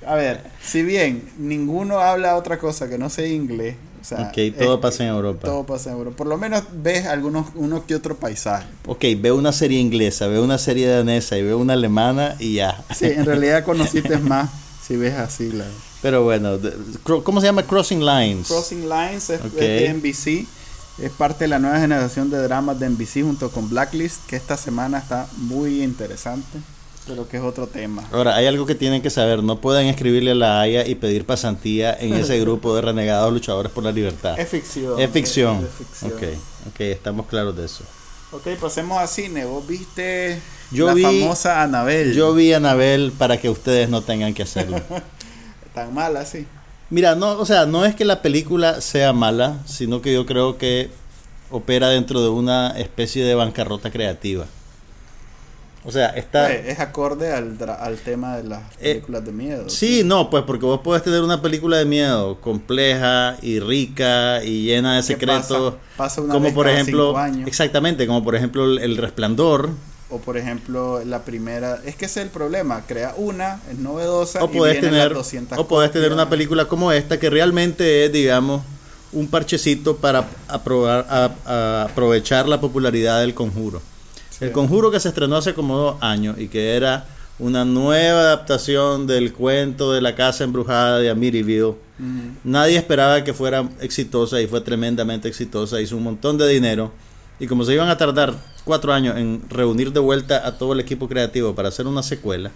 [0.05, 4.53] A ver, si bien ninguno habla otra cosa que no sea inglés, o sea, Ok,
[4.59, 5.47] todo es- pasa en Europa.
[5.47, 6.17] Todo pasa en Europa.
[6.17, 8.67] Por lo menos ves algunos uno que otro paisaje.
[8.85, 12.83] Ok, veo una serie inglesa, veo una serie danesa y veo una alemana y ya.
[12.93, 14.49] Sí, en realidad conociste más
[14.85, 15.65] si ves así la
[16.01, 16.57] Pero bueno,
[17.23, 17.63] ¿cómo se llama?
[17.63, 18.47] Crossing Lines.
[18.47, 19.53] Crossing Lines es, Ok.
[19.53, 20.47] es de NBC.
[21.01, 24.55] Es parte de la nueva generación de dramas de NBC junto con Blacklist, que esta
[24.55, 26.59] semana está muy interesante,
[27.07, 28.03] pero que es otro tema.
[28.11, 31.25] Ahora, hay algo que tienen que saber, no pueden escribirle a la Haya y pedir
[31.25, 34.39] pasantía en ese grupo de renegados luchadores por la libertad.
[34.39, 34.99] Es ficción.
[34.99, 35.65] Es ficción.
[35.65, 36.11] es ficción.
[36.13, 36.23] Ok,
[36.73, 37.83] ok, estamos claros de eso.
[38.31, 39.43] Ok, pasemos a cine.
[39.45, 40.39] ¿Vos viste
[40.71, 42.13] Yo la vi- famosa Anabel?
[42.13, 44.79] Yo vi Anabel para que ustedes no tengan que hacerlo.
[45.73, 46.45] Tan mala, sí.
[46.91, 50.57] Mira, no, o sea, no es que la película sea mala, sino que yo creo
[50.57, 50.89] que
[51.49, 54.45] opera dentro de una especie de bancarrota creativa.
[55.83, 56.53] O sea, está...
[56.53, 59.67] Es acorde al, al tema de las Eh, películas de miedo.
[59.69, 64.65] Sí, no, pues porque vos puedes tener una película de miedo compleja y rica y
[64.65, 67.47] llena de secretos, pasa- pasa una como vez por cada ejemplo, cinco años.
[67.47, 69.71] exactamente, como por ejemplo El Resplandor,
[70.11, 71.79] O por ejemplo, la primera.
[71.85, 72.83] Es que ese es el problema.
[72.87, 74.43] Crea una, es novedosa.
[74.43, 77.29] o y podés vienen las tener, 200 o podés tener una película como esta que
[77.29, 78.61] realmente es, digamos,
[79.13, 83.81] un parchecito para aprobar, a- a aprovechar la popularidad del Conjuro.
[84.29, 84.45] Sí.
[84.45, 87.05] El Conjuro que se estrenó hace como dos años y que era
[87.39, 91.73] una nueva adaptación del cuento de la casa embrujada de Amityville.
[92.43, 95.79] Nadie esperaba que fuera exitosa y fue tremendamente exitosa.
[95.81, 96.91] Hizo un montón de dinero.
[97.41, 100.79] Y como se iban a tardar cuatro años en reunir de vuelta a todo el
[100.79, 102.51] equipo creativo para hacer una secuela,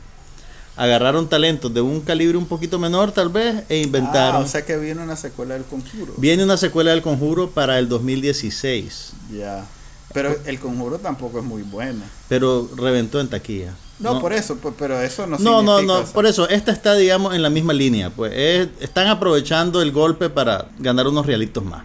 [0.78, 4.36] agarraron talentos de un calibre un poquito menor tal vez e inventaron.
[4.41, 6.13] Ah, o sea que viene una secuela del conjuro.
[6.17, 9.65] Viene una secuela del Conjuro para el 2016, Ya.
[10.13, 12.06] Pero el conjuro tampoco es muy buena.
[12.30, 13.74] pero reventó en taquilla.
[14.00, 17.34] No, por eso, pues, pero eso no No, no, no, por eso, esta está, digamos,
[17.34, 18.10] en la misma línea.
[18.12, 21.84] Pues es- están aprovechando el golpe para ganar unos realitos más.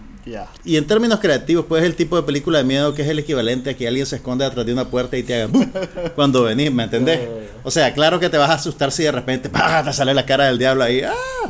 [0.64, 3.18] Y en términos creativos, pues es el tipo de película de miedo que es el
[3.18, 5.66] equivalente a que alguien se esconde atrás de una puerta y te haga ¡bum!
[6.14, 7.20] cuando venís, ¿me entendés?
[7.64, 9.82] O sea, claro que te vas a asustar si de repente ¡pah!
[9.84, 11.02] te sale la cara del diablo ahí.
[11.02, 11.48] ¡ah!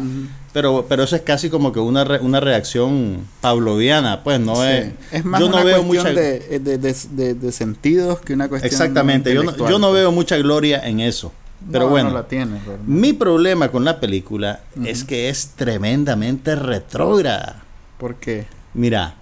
[0.53, 4.63] Pero, pero eso es casi como que una, re- una reacción pavloviana, pues no Sí.
[4.69, 4.93] es.
[5.13, 6.21] Es más yo una no veo cuestión mucha.
[6.21, 10.01] de, de, de- de- sentidos que una cuestión Exactamente, yo no, yo no pues.
[10.01, 11.33] veo mucha gloria en eso.
[11.71, 12.83] Pero No, bueno, No la tiene, realmente.
[12.87, 17.63] mi problema con la película es que es tremendamente retrógrada.
[17.99, 18.47] ¿Por qué?
[18.75, 19.15] Mira,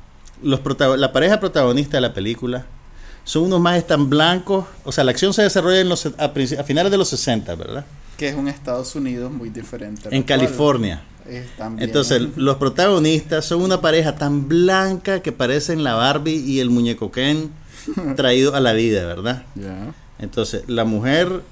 [0.42, 0.60] los
[0.98, 2.66] la pareja protagonista de la película
[3.24, 4.64] son unos más tan blancos.
[4.84, 7.84] O sea, la acción se desarrolla en los, a, a finales de los 60, ¿verdad?
[8.16, 10.08] Que es un Estados Unidos muy diferente.
[10.10, 10.22] En.
[10.22, 11.02] California.
[11.28, 11.46] Es
[11.78, 17.10] Entonces, los protagonistas son una pareja tan blanca que parecen la Barbie y el muñeco
[17.10, 17.50] Ken
[18.16, 19.44] traído a la vida, ¿verdad?
[19.54, 19.92] Ya.
[20.18, 21.42] Entonces, la mujer,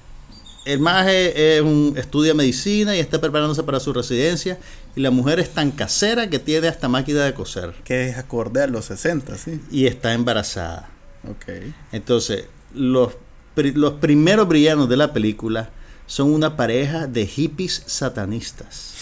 [0.66, 4.58] el maje es un, estudia medicina y está preparándose para su residencia.
[4.96, 7.72] Y la mujer es tan casera que tiene hasta máquina de coser.
[7.84, 9.60] Que es acorde a los 60, sí.
[9.70, 10.90] Y está embarazada.
[11.30, 11.72] Ok.
[11.92, 13.12] Entonces, los,
[13.54, 15.70] los primeros brillanos de la película
[16.06, 18.94] son una pareja de hippies satanistas.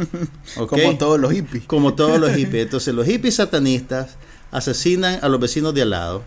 [0.56, 0.70] ¿Ok?
[0.70, 1.64] Como todos los hippies.
[1.66, 2.62] Como todos los hippies.
[2.64, 4.16] Entonces, los hippies satanistas
[4.50, 6.22] asesinan a los vecinos de al lado.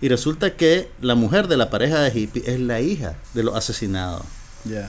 [0.00, 3.54] Y resulta que la mujer de la pareja de hippies es la hija de los
[3.56, 4.22] asesinados.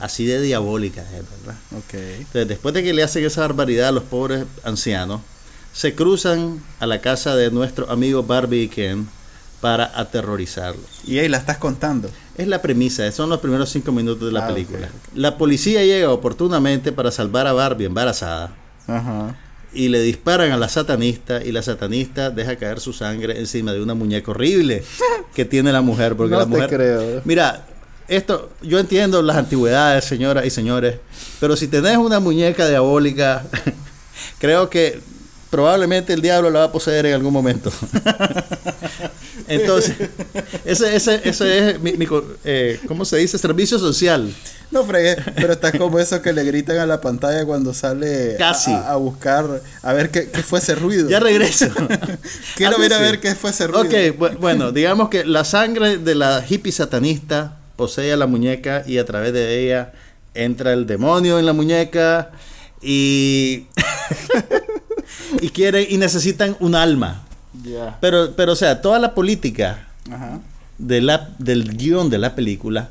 [0.00, 1.58] Así de diabólica es, ¿verdad?
[1.92, 5.20] Entonces, después de que le hacen esa barbaridad a los pobres ancianos,
[5.72, 9.06] se cruzan a la casa de nuestro amigo Barbie y Ken
[9.60, 10.84] para aterrorizarlos.
[11.06, 12.10] Y ahí la estás contando.
[12.38, 14.88] Es la premisa, son los primeros cinco minutos de la Ah, película.
[15.14, 18.54] La policía llega oportunamente para salvar a Barbie embarazada
[18.86, 19.36] Ajá.
[19.76, 23.82] Y le disparan a la satanista y la satanista deja caer su sangre encima de
[23.82, 24.82] una muñeca horrible
[25.34, 26.16] que tiene la mujer.
[26.16, 27.22] Porque No la te mujer, creo.
[27.24, 27.66] Mira,
[28.08, 30.96] esto, yo entiendo las antigüedades, señoras y señores,
[31.40, 33.44] pero si tenés una muñeca diabólica,
[34.38, 35.00] creo que
[35.50, 37.70] probablemente el diablo la va a poseer en algún momento.
[39.48, 39.94] Entonces,
[40.64, 41.94] ese, ese, ese es mi,
[42.44, 43.38] eh, ¿cómo se dice?
[43.38, 44.32] Servicio social.
[44.70, 48.38] No fregué, pero estás como eso que le gritan a la pantalla cuando sale a-
[48.38, 48.72] Casi.
[48.72, 51.08] A, a buscar, a ver qué, qué fue ese ruido.
[51.08, 51.66] Ya regreso.
[52.56, 53.82] Quiero Algo ver a ver qué fue ese ruido.
[53.82, 58.82] Ok, bu- bueno, digamos que la sangre de la hippie satanista posee a la muñeca
[58.86, 59.92] y a través de ella
[60.34, 62.30] entra el demonio en la muñeca
[62.82, 63.66] y
[65.40, 67.22] y quieren y necesitan un alma.
[68.00, 70.40] Pero pero o sea, toda la política Ajá.
[70.78, 72.90] de la del guion de la película.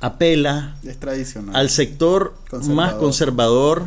[0.00, 0.98] Apela Es
[1.52, 2.76] al sector Conservador.
[2.76, 3.84] más conservador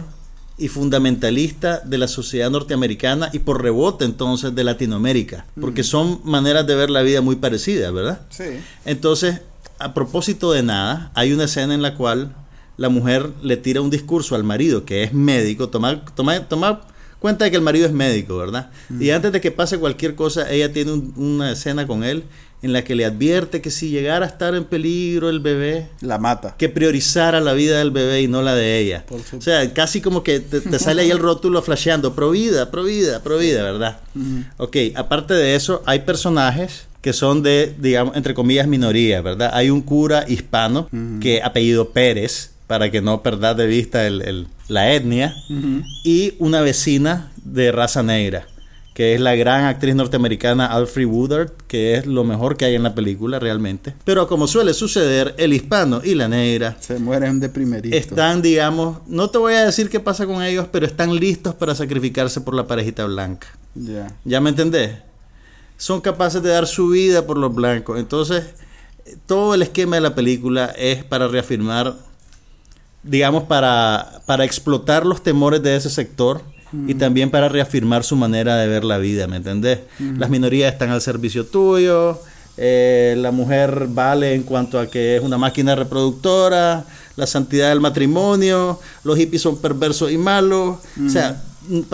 [0.57, 6.67] y fundamentalista de la sociedad norteamericana y por rebote entonces de Latinoamérica, porque son maneras
[6.67, 8.21] de ver la vida muy parecidas, ¿verdad?
[8.29, 8.43] Sí.
[8.85, 9.41] Entonces,
[9.79, 12.35] a propósito de nada, hay una escena en la cual
[12.77, 16.81] la mujer le tira un discurso al marido, que es médico, toma, toma, toma
[17.19, 18.69] cuenta de que el marido es médico, ¿verdad?
[18.99, 22.25] Y antes de que pase cualquier cosa, ella tiene un- una escena con él
[22.63, 26.17] en la que le advierte que si llegara a estar en peligro el bebé, La
[26.17, 26.55] mata.
[26.57, 29.05] que priorizara la vida del bebé y no la de ella.
[29.37, 32.83] O sea, casi como que te, te sale ahí el rótulo flasheando, pro vida, pro
[32.83, 33.99] vida, pro vida, ¿verdad?
[34.15, 34.43] Ujú.
[34.57, 39.51] Ok, aparte de eso, hay personajes que son de, digamos, entre comillas, minoría, ¿verdad?
[39.53, 41.19] Hay un cura hispano Ujú.
[41.19, 45.35] que apellido Pérez, para que no perdas de vista el- el- la etnia,
[46.05, 48.47] y una vecina de raza negra,
[48.93, 52.83] que es la gran actriz norteamericana Alfred Woodard, que es lo mejor que hay en
[52.83, 53.95] la película realmente.
[54.05, 57.95] Pero como suele suceder, el hispano y la negra Se mueren de primerito.
[57.95, 61.73] están, digamos, no te voy a decir qué pasa con ellos, pero están listos para
[61.73, 63.47] sacrificarse por la parejita blanca.
[63.73, 64.15] Ya.
[64.23, 64.91] ¿Ya me entendés?
[65.77, 67.99] Son capaces de dar su vida por los blancos.
[67.99, 68.45] Entonces,
[69.25, 71.95] todo el esquema de la película es para reafirmar,
[73.01, 76.52] digamos, para, para explotar los temores de ese sector
[76.87, 79.79] y también para reafirmar su manera de ver la vida, ¿me entendés?
[79.99, 82.19] Las minorías están al servicio tuyo,
[82.57, 87.79] eh, la mujer vale en cuanto a que es una máquina reproductora, la santidad del
[87.79, 91.41] matrimonio, los hippies son perversos y malos, o sea,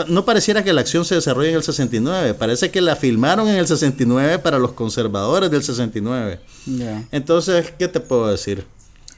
[0.08, 3.56] no pareciera que la acción se desarrolle en el 69, parece que la filmaron en
[3.56, 6.40] el 69 para los conservadores del 69.
[6.66, 7.04] Ya.
[7.12, 8.66] Entonces, ¿qué te puedo decir?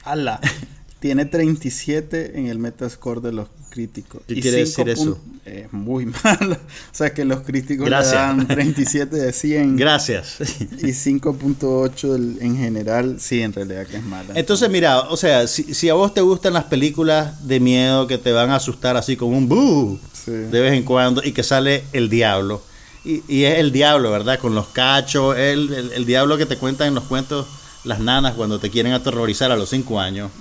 [0.03, 0.39] ¡Hala!
[1.01, 4.21] Tiene 37 en el Metascore de los críticos.
[4.27, 5.19] ¿Qué Y quiere decir eso?
[5.45, 6.53] Es muy malo.
[6.55, 8.13] O sea que los críticos Gracias.
[8.13, 10.37] le dan 37 de 100 Gracias.
[10.39, 13.17] y 5.8 del- en general.
[13.19, 14.33] Sí, en realidad que es mala.
[14.35, 18.17] Entonces, mira, o sea, si, si a vos te gustan las películas de miedo que
[18.19, 20.29] te van a asustar así con un boo Sí.
[20.31, 22.61] de vez en cuando y que sale el diablo.
[23.03, 24.37] Y, y es el diablo, ¿verdad?
[24.37, 27.47] Con los cachos, el, el, el diablo que te cuentan en los cuentos
[27.83, 30.31] las nanas cuando te quieren aterrorizar a los cinco años.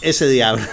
[0.00, 0.64] Ese diablo.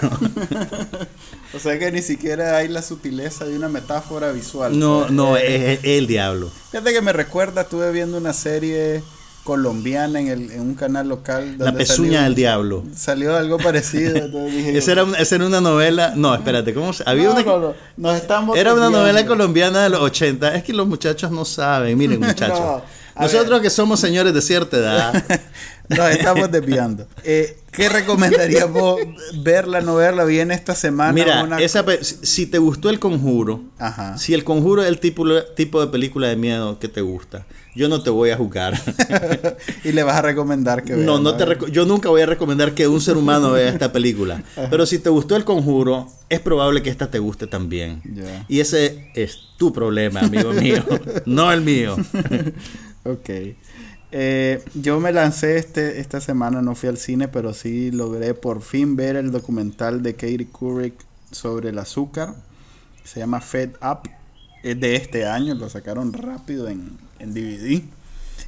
[1.52, 4.78] O sea que ni siquiera hay la sutileza de una metáfora visual.
[4.78, 6.48] no, Pues, no, eh, es, es el diablo.
[6.70, 9.02] Fíjate que me recuerda, estuve viendo una serie
[9.42, 11.56] colombiana en, el, en un canal local.
[11.58, 12.84] La donde pezuña salió- del diablo.
[12.94, 14.28] Salió algo parecido.
[14.46, 16.12] dije Esa era, esa era una novela.
[16.14, 17.02] No, espérate, ¿cómo se.?
[17.04, 17.42] Había no, una.
[17.42, 20.54] no, no, nos estamos Era una novela colombiana de los 80.
[20.54, 21.98] Es que los muchachos no saben.
[21.98, 22.60] Miren, muchachos.
[22.60, 22.82] No,
[23.14, 23.62] a Nosotros ver.
[23.62, 25.24] que somos señores de cierta edad.
[25.88, 27.06] Nos estamos desviando.
[27.24, 29.00] Eh, ¿Qué recomendarías vos
[29.42, 30.24] verla, no verla?
[30.24, 31.12] Viene esta semana.
[31.12, 34.16] Mira, una- esa si te gustó el conjuro, Ajá.
[34.18, 35.24] si el conjuro es el tipo,
[35.56, 37.46] tipo de película de miedo que te gusta,
[37.76, 38.80] yo no te voy a juzgar.
[39.84, 42.74] y le vas a recomendar que vea, no, no te yo nunca voy a recomendar
[42.74, 44.42] que un ser humano vea esta película.
[44.70, 48.00] Pero si te gustó el conjuro, es probable que esta te guste también.
[48.14, 48.44] Ya.
[48.48, 50.84] Y ese es tu problema, amigo mío,
[51.26, 51.96] no el mío.
[53.04, 53.30] Ok.
[54.12, 58.62] Eh, yo me lancé este, esta semana, no fui al cine, pero sí logré por
[58.62, 60.94] fin ver el documental de Katie Couric
[61.30, 62.34] sobre el azúcar.
[63.04, 64.10] Se llama Fed Up.
[64.62, 67.82] Es de este año, lo sacaron rápido en, en DVD.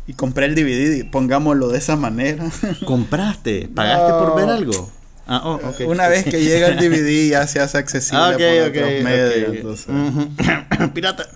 [0.07, 2.51] Y compré el DVD, pongámoslo de esa manera.
[2.87, 3.69] ¿Compraste?
[3.69, 4.91] ¿Pagaste por ver algo?
[5.27, 5.61] Ah, oh.
[5.87, 8.39] Una vez que llega el DVD ya se hace accesible Ah, ok,
[8.75, 9.57] por otros medios.
[9.57, 10.89] entonces-.
[10.95, 11.29] Pirata.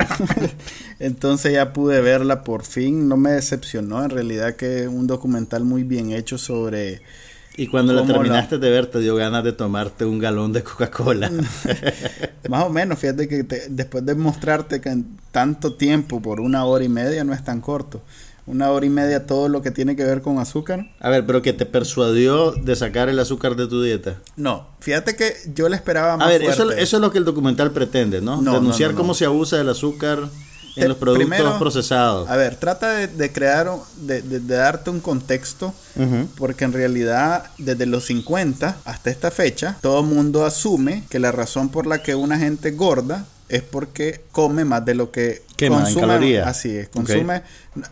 [0.98, 5.64] Entonces ya pude verla por fin, no me decepcionó, en realidad que es un documental
[5.64, 7.02] muy bien hecho sobre...
[7.58, 10.52] Y cuando la ¿Cómo la- terminaste de ver, te dio ganas de tomarte un galón
[10.52, 11.30] de Coca-Cola.
[12.50, 16.64] Más o menos, fíjate que te- después de mostrarte que en tanto tiempo, por una
[16.66, 18.02] hora y media, no es tan corto.
[18.46, 20.88] Una hora y media todo lo que tiene que ver con azúcar.
[21.00, 24.18] A ver, pero que te persuadió de sacar el azúcar de tu dieta.
[24.36, 26.82] No, fíjate que yo le esperaba más A ver, eso, fuerte.
[26.82, 28.40] eso es lo que el documental pretende, ¿no?
[28.40, 30.20] No, Denunciar no, no, cómo se abusa del azúcar
[30.76, 32.28] en Te- los productos primero- procesados.
[32.28, 35.74] A ver, trata de, de crear, de, de- de darte un contexto,
[36.36, 41.32] porque en realidad desde los 50 hasta esta fecha, todo el mundo asume que la
[41.32, 45.82] razón por la que una gente gorda es porque come más de lo que Quema
[45.82, 46.00] consume.
[46.06, 46.46] calorías.
[46.46, 47.42] Así es, consume.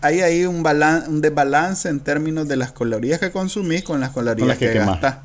[0.00, 4.10] Hay ahí un, balan- un desbalance en términos de las calorías que consumís con las
[4.10, 5.16] calorías Con las que que, gastás.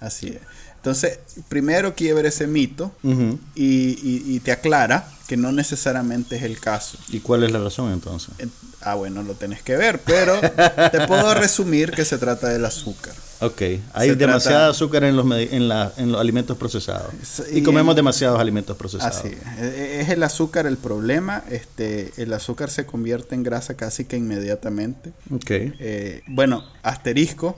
[0.00, 0.38] Así es.
[0.76, 6.60] Entonces, primero quiebre ese mito y, y- y te aclara que no necesariamente es el
[6.60, 6.98] caso.
[7.08, 8.30] ¿Y cuál es la razón entonces?
[8.38, 10.40] En- Ah, bueno, lo tenés que ver, pero
[10.92, 13.12] te puedo resumir que se trata del azúcar.
[13.40, 17.12] Ok, hay demasiada trata- azúcar en los, en, la- en los alimentos procesados.
[17.22, 19.16] Es- Y y comemos en- demasiados alimentos procesados.
[19.16, 19.62] Así es.
[19.62, 21.44] E- es el azúcar el problema.
[21.50, 25.12] Este, el azúcar se convierte en grasa casi que inmediatamente.
[25.32, 25.50] Ok.
[25.50, 27.56] Eh, bueno, asterisco.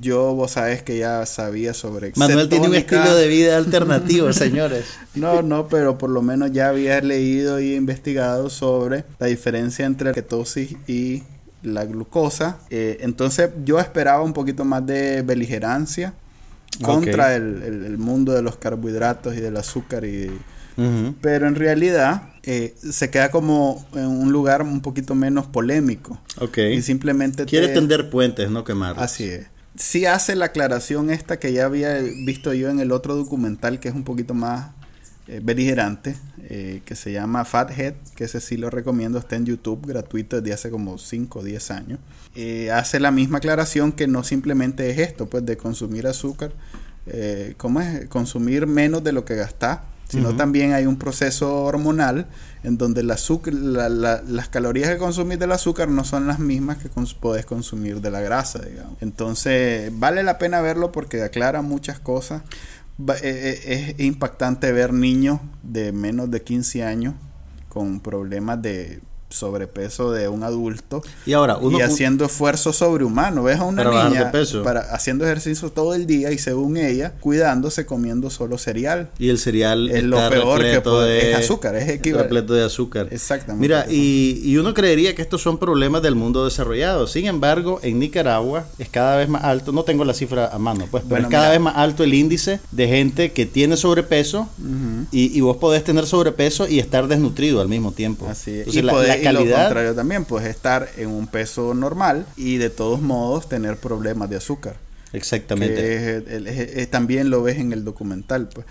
[0.00, 4.86] Yo, vos sabés que ya sabía sobre Manuel tiene un estilo de vida alternativo, señores.
[5.14, 10.08] No, no, pero por lo menos ya había leído y investigado sobre la diferencia entre
[10.08, 11.24] la ketosis y
[11.64, 12.58] la glucosa.
[12.70, 16.14] Eh, entonces yo esperaba un poquito más de beligerancia
[16.82, 20.04] contra el, el- el mundo de los carbohidratos y del azúcar.
[20.04, 20.30] Y,
[21.20, 26.20] pero en realidad eh, se queda como en un lugar un poquito menos polémico.
[26.40, 26.58] Ok.
[26.58, 29.02] Y simplemente Quiere te- tender puentes, no quemarlos.
[29.04, 29.46] Así es.
[29.76, 31.94] Sí hace la aclaración esta que ya había
[32.24, 34.70] visto yo en el otro documental que es un poquito más
[35.42, 36.16] beligerante,
[36.50, 40.52] eh, que se llama Fathead, que ese sí lo recomiendo, está en YouTube gratuito desde
[40.52, 41.98] hace como 5 o 10 años.
[42.34, 46.52] Eh, hace la misma aclaración que no simplemente es esto, pues de consumir azúcar,
[47.06, 48.08] eh, ¿cómo es?
[48.08, 52.26] Consumir menos de lo que gastás sino también hay un proceso hormonal
[52.62, 56.88] en donde el azúcar, las calorías que consumís del azúcar no son las mismas que
[57.20, 58.96] podés consumir de la grasa, digamos.
[59.00, 62.42] Entonces, vale la pena verlo porque aclara muchas cosas.
[62.98, 67.14] Eh, eh, es impactante ver niños de menos de 15 años
[67.68, 69.00] con problemas de
[69.34, 73.42] sobrepeso de un adulto y ahora y haciendo esfuerzo sobrehumano.
[73.42, 74.32] Ves a una niña
[74.62, 79.10] para haciendo ejercicio todo el día y según ella cuidándose comiendo solo cereal.
[79.18, 82.22] Y el cereal es lo peor que puede, es azúcar es equivalente.
[82.22, 83.08] repleto de azúcar.
[83.10, 87.06] Exactamente mira y, y, uno creería que estos son problemas del mundo desarrollado.
[87.06, 89.72] Sin embargo en Nicaragua es cada vez más alto.
[89.72, 92.60] No tengo la cifra a mano pues pero es cada vez más alto el índice
[92.70, 94.48] de gente que tiene sobrepeso
[95.12, 98.26] y, y, vos podés tener sobrepeso y estar desnutrido al mismo tiempo.
[98.28, 98.74] Así es.
[98.74, 98.92] y la,
[99.24, 103.76] y lo contrario también, pues estar en un peso normal y de todos modos tener
[103.76, 104.76] problemas de azúcar.
[105.12, 106.86] Exactamente.
[106.90, 108.48] también lo ves en el documental.
[108.48, 108.66] Pues.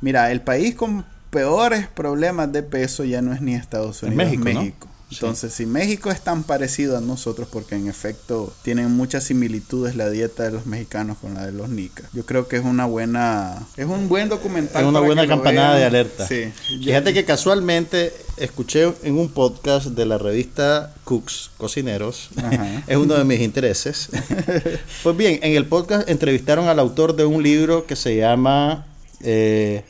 [0.00, 4.38] Mira, el país con peores problemas de peso ya no es ni Estados Unidos, es
[4.38, 4.88] México.
[5.14, 10.10] Entonces, si México es tan parecido a nosotros, porque en efecto tienen muchas similitudes la
[10.10, 13.66] dieta de los mexicanos con la de los nicas, yo creo que es una buena,
[13.76, 14.82] es un buen documental.
[14.82, 16.26] Es una buena campanada de alerta.
[16.26, 16.52] Sí.
[16.82, 22.30] Fíjate que casualmente escuché en un podcast de la revista Cooks, Cocineros,
[22.86, 24.08] es uno de mis intereses.
[25.02, 28.86] pues bien, en el podcast entrevistaron al autor de un libro que se llama
[29.20, 29.84] eh,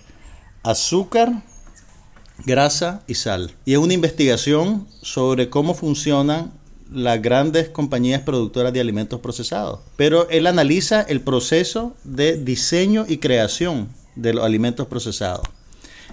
[0.63, 1.43] Azúcar
[2.45, 3.53] grasa y sal.
[3.65, 6.53] Y es una investigación sobre cómo funcionan
[6.93, 9.81] las grandes compañías productoras de alimentos procesados.
[9.97, 15.47] Pero él analiza el proceso de diseño y creación de los alimentos procesados.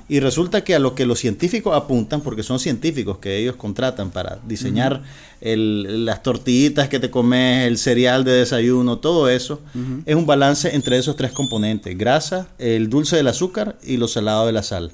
[0.07, 4.11] Y resulta que a lo que los científicos apuntan, porque son científicos que ellos contratan
[4.11, 5.03] para diseñar
[5.39, 9.61] las tortillitas que te comes, el cereal de desayuno, todo eso,
[10.05, 14.47] es un balance entre esos tres componentes, grasa, el dulce del azúcar y lo salado
[14.47, 14.91] de la sal.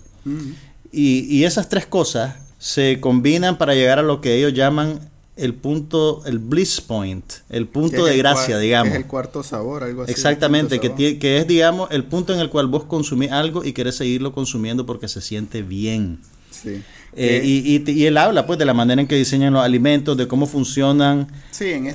[0.92, 5.00] Y, esas tres cosas se combinan para llegar a lo que ellos llaman
[5.36, 8.94] el punto, el bliss point, el punto de gracia, digamos.
[8.94, 10.12] es el cuarto sabor, algo así.
[10.12, 13.96] Exactamente, que, que, es, digamos, el punto en el cual vos consumís algo y querés
[13.96, 16.22] seguirlo consumiendo porque se siente bien.
[16.62, 16.84] Sí.
[17.20, 20.28] Eh, y, y, él habla pues de la manera en que diseñan los alimentos, de
[20.28, 21.28] cómo funcionan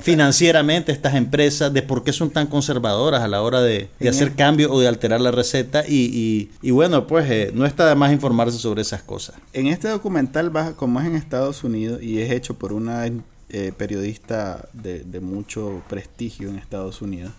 [0.01, 4.69] financieramente estas empresas, de por qué son tan conservadoras a la hora de, hacer cambios
[4.69, 5.85] o de alterar la receta.
[5.87, 9.35] Y, bueno, pues eh, no está de más informarse sobre esas cosas.
[9.53, 13.05] En este documental, como es en Estados Unidos y es hecho por una
[13.49, 17.31] eh, periodista de, de mucho prestigio en Estados Unidos,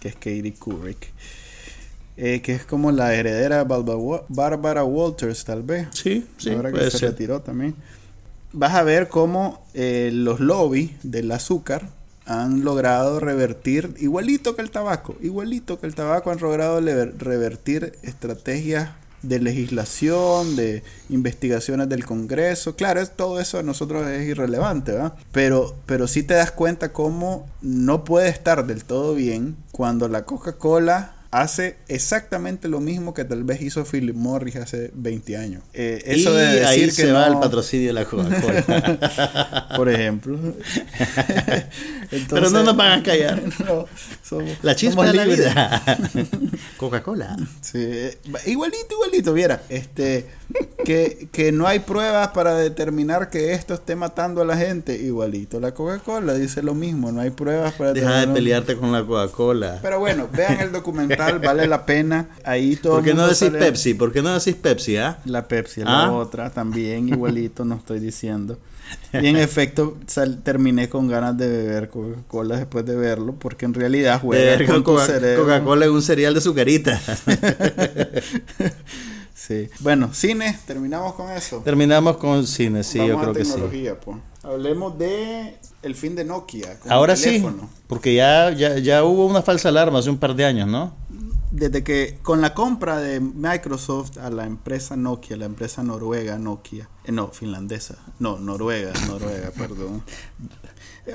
[0.00, 1.12] que es Katie Couric.
[2.20, 5.86] Eh, que es como la heredera de Barbara Walters, tal vez.
[5.92, 6.50] Sí, sí.
[6.50, 7.76] Ahora que se retiró también.
[8.52, 11.90] Vas a ver cómo eh, los lobbies del azúcar
[12.26, 18.90] han logrado revertir, igualito que el tabaco, igualito que el tabaco, han logrado revertir estrategias
[19.22, 22.74] de legislación, de investigaciones del Congreso.
[22.74, 25.14] Claro, es, todo eso a nosotros es irrelevante, ¿verdad?
[25.30, 30.24] Pero, pero sí te das cuenta cómo no puede estar del todo bien cuando la
[30.24, 35.62] Coca-Cola hace exactamente lo mismo que tal vez hizo Philip Morris hace 20 años.
[35.74, 39.68] Eh, eso de decir ahí que se va el patrocinio de la Coca-Cola.
[39.76, 40.38] Por ejemplo.
[42.30, 43.42] Pero no nos van a callar.
[44.62, 45.82] la chispa de la vida.
[46.78, 47.36] Coca-Cola.
[47.60, 48.08] Sí,
[48.46, 49.62] igualito, igualito, viera.
[49.68, 50.26] Este,
[50.84, 54.96] que, que no hay pruebas para determinar que esto esté matando a la gente.
[54.96, 57.12] Igualito, la Coca-Cola dice lo mismo.
[57.12, 59.80] No hay pruebas para Deja de pelearte con la Coca-Cola.
[59.82, 62.28] Pero bueno, vean el documental, vale la pena.
[62.44, 63.94] Ahí todo ¿Por qué no decís Pepsi?
[63.94, 65.18] ¿Por qué no decís Pepsi, ah?
[65.24, 66.12] La Pepsi, la ¿Ah?
[66.12, 68.58] otra, también igualito, no estoy diciendo.
[69.12, 69.96] Y en efecto
[70.42, 75.84] terminé con ganas de beber Coca-Cola después de verlo, porque en realidad juega con Coca-Cola
[75.86, 77.00] es un cereal de sucarita.
[79.34, 79.68] sí.
[79.80, 81.62] Bueno, cine, terminamos con eso.
[81.64, 83.88] Terminamos con cine, sí, yo creo que sí.
[84.42, 86.78] Hablemos de el fin de Nokia.
[86.88, 87.44] Ahora sí,
[87.86, 90.94] porque ya, ya, ya hubo una falsa alarma hace un par de años, ¿no?
[91.50, 96.88] Desde que con la compra de Microsoft a la empresa Nokia, la empresa noruega Nokia,
[97.04, 100.02] eh, no, finlandesa, no, noruega, noruega, perdón.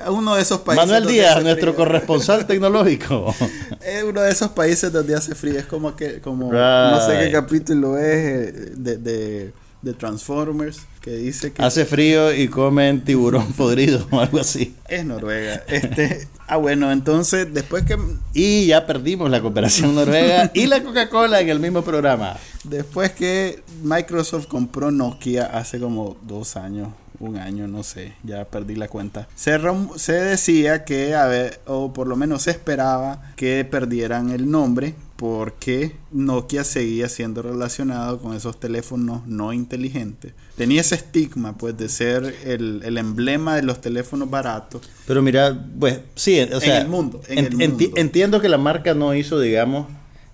[0.08, 0.86] Uno de esos países.
[0.86, 3.32] Manuel Díaz, nuestro corresponsal tecnológico.
[3.80, 7.30] Es uno de esos países donde hace frío, es como que, como, no sé qué
[7.30, 9.52] capítulo es eh, de, de,
[9.84, 14.74] de Transformers que dice que hace frío y comen tiburón podrido o algo así.
[14.88, 15.62] Es Noruega.
[15.68, 17.98] Este, ah bueno, entonces después que
[18.32, 22.36] y ya perdimos la cooperación noruega y la Coca-Cola en el mismo programa.
[22.64, 26.88] Después que Microsoft compró Nokia hace como dos años,
[27.20, 29.28] un año, no sé, ya perdí la cuenta.
[29.34, 29.58] Se,
[29.96, 34.94] se decía que, a ver, o por lo menos se esperaba que perdieran el nombre
[35.16, 40.32] porque Nokia seguía siendo relacionado con esos teléfonos no inteligentes.
[40.56, 44.82] Tenía ese estigma, pues, de ser el, el emblema de los teléfonos baratos.
[45.06, 47.20] Pero mira, pues, sí, o sea, en el mundo.
[47.28, 47.84] En el mundo.
[47.96, 49.86] entiendo que la marca no hizo, digamos,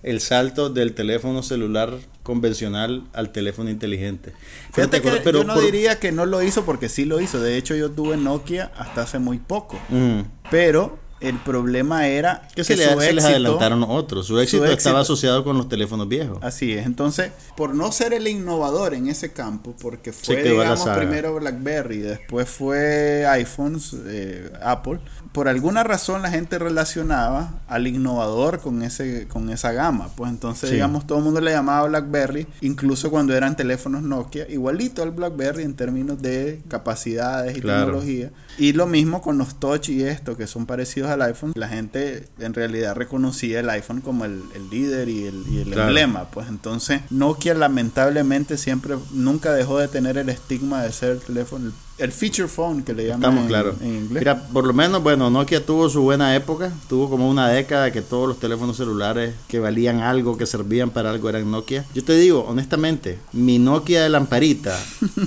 [0.03, 4.33] el salto del teléfono celular convencional al teléfono inteligente.
[4.73, 7.21] Fíjate Pero que pero yo no por- diría que no lo hizo porque sí lo
[7.21, 7.41] hizo.
[7.41, 9.79] De hecho, yo tuve Nokia hasta hace muy poco.
[9.91, 10.21] Mm.
[10.51, 14.27] Pero el problema era que se, le- su se les adelantaron otros.
[14.27, 16.39] Su éxito, éxito- estaba asociado con los teléfonos viejos.
[16.43, 16.87] Así es.
[16.87, 22.49] Entonces, por no ser el innovador en ese campo, porque fue, digamos, primero BlackBerry, después
[22.49, 24.99] fue iPhones, eh, Apple,
[25.33, 30.09] por alguna razón la gente relacionaba al innovador con ese con esa gama.
[30.17, 30.75] Pues entonces, Sí.
[30.77, 35.63] digamos, todo el mundo le llamaba BlackBerry, incluso cuando eran teléfonos Nokia, igualito al BlackBerry
[35.65, 37.85] en términos de capacidades y Claro.
[37.87, 38.31] tecnología.
[38.59, 41.53] Y lo mismo con los touch y esto, que son parecidos al iPhone.
[41.55, 45.67] La gente en realidad reconocía el iPhone como el, el líder y el, y el
[45.73, 45.89] Claro.
[45.89, 46.25] emblema.
[46.31, 51.73] Pues entonces Nokia lamentablemente siempre, nunca dejó de tener el estigma de ser el teléfono,
[51.99, 53.75] el, feature phone que le llaman Estamos en, claros.
[53.83, 54.21] en inglés.
[54.23, 56.73] Mira, por lo menos, bueno, Nokia tuvo su buena época.
[56.89, 61.11] Tuvo como una década que todos los teléfonos celulares que valían algo, que servían para
[61.11, 61.85] algo, eran Nokia.
[61.95, 64.79] Yo te digo, honestamente, mi Nokia de lamparita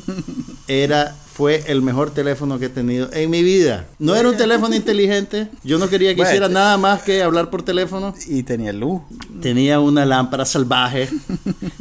[0.68, 3.86] era fue el mejor teléfono que he tenido en mi vida.
[3.98, 5.48] No era un teléfono inteligente.
[5.64, 6.30] Yo no quería que Bueno.
[6.30, 8.14] hiciera nada más que hablar por teléfono.
[8.28, 9.02] y tenía luz.
[9.42, 11.10] Tenía una lámpara salvaje,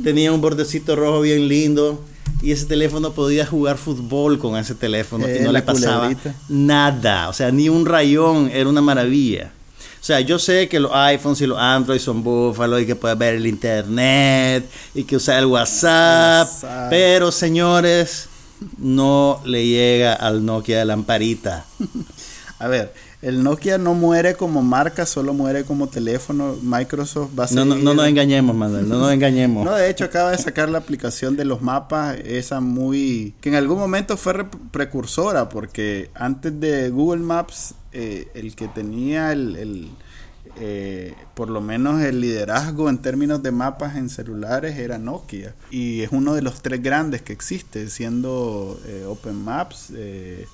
[0.02, 2.02] tenía un bordecito rojo bien lindo
[2.40, 6.34] y ese teléfono podía jugar fútbol con ese teléfono y Eh, no le pasaba culebrita.
[6.48, 9.52] nada, o sea, ni un rayón, era una maravilla.
[10.00, 13.16] O sea, yo sé que los iPhones y los Android son búfalos y que puedes
[13.16, 16.90] ver el internet y que usar el WhatsApp, WhatsApp.
[16.90, 18.28] pero señores,
[18.78, 21.64] no le llega al Nokia de lamparita.
[22.58, 22.92] A ver,
[23.22, 26.56] el Nokia no muere como marca, solo muere como teléfono.
[26.62, 29.64] Microsoft va a No, no, no nos engañemos, Manuel, no nos engañemos.
[29.64, 33.34] No, de hecho acaba de sacar la aplicación de los mapas, esa muy...
[33.40, 38.68] que en algún momento fue re- precursora, porque antes de Google Maps, eh, el que
[38.68, 39.56] tenía el...
[39.56, 39.90] el,
[40.60, 46.02] eh, por lo menos el liderazgo en términos de mapas en celulares era Nokia y
[46.02, 50.46] es uno de los tres grandes que existe siendo eh, Open Maps eh,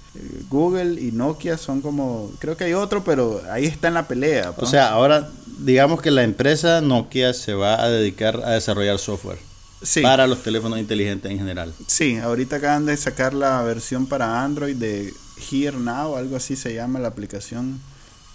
[0.48, 4.50] Google y Nokia son como creo que hay otro pero ahí está en la pelea
[4.50, 4.70] O pues.
[4.70, 5.28] sea, ahora
[5.58, 9.38] digamos que la empresa Nokia se va a dedicar a desarrollar software
[9.80, 10.00] Sí.
[10.02, 11.72] para los teléfonos inteligentes en general.
[11.86, 15.14] Sí, ahorita acaban de sacar la versión para Android de
[15.52, 17.80] Here Now, algo así se llama la aplicación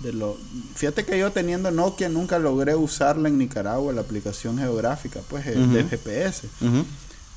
[0.03, 0.37] de lo.
[0.75, 5.51] Fíjate que yo teniendo Nokia nunca logré usarla en Nicaragua, la aplicación geográfica, pues eh,
[5.55, 5.89] de Ujú.
[5.89, 6.47] GPS.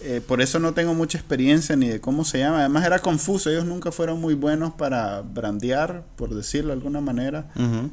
[0.01, 2.61] Eh, por eso no tengo mucha experiencia ni de cómo se llama.
[2.61, 7.51] Además era confuso, ellos nunca fueron muy buenos para brandear, por decirlo de alguna manera,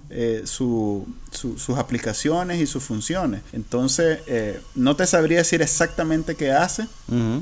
[0.10, 3.41] eh, su- su- sus aplicaciones y sus funciones.
[3.54, 6.88] Entonces, eh, no te sabría decir exactamente qué hace,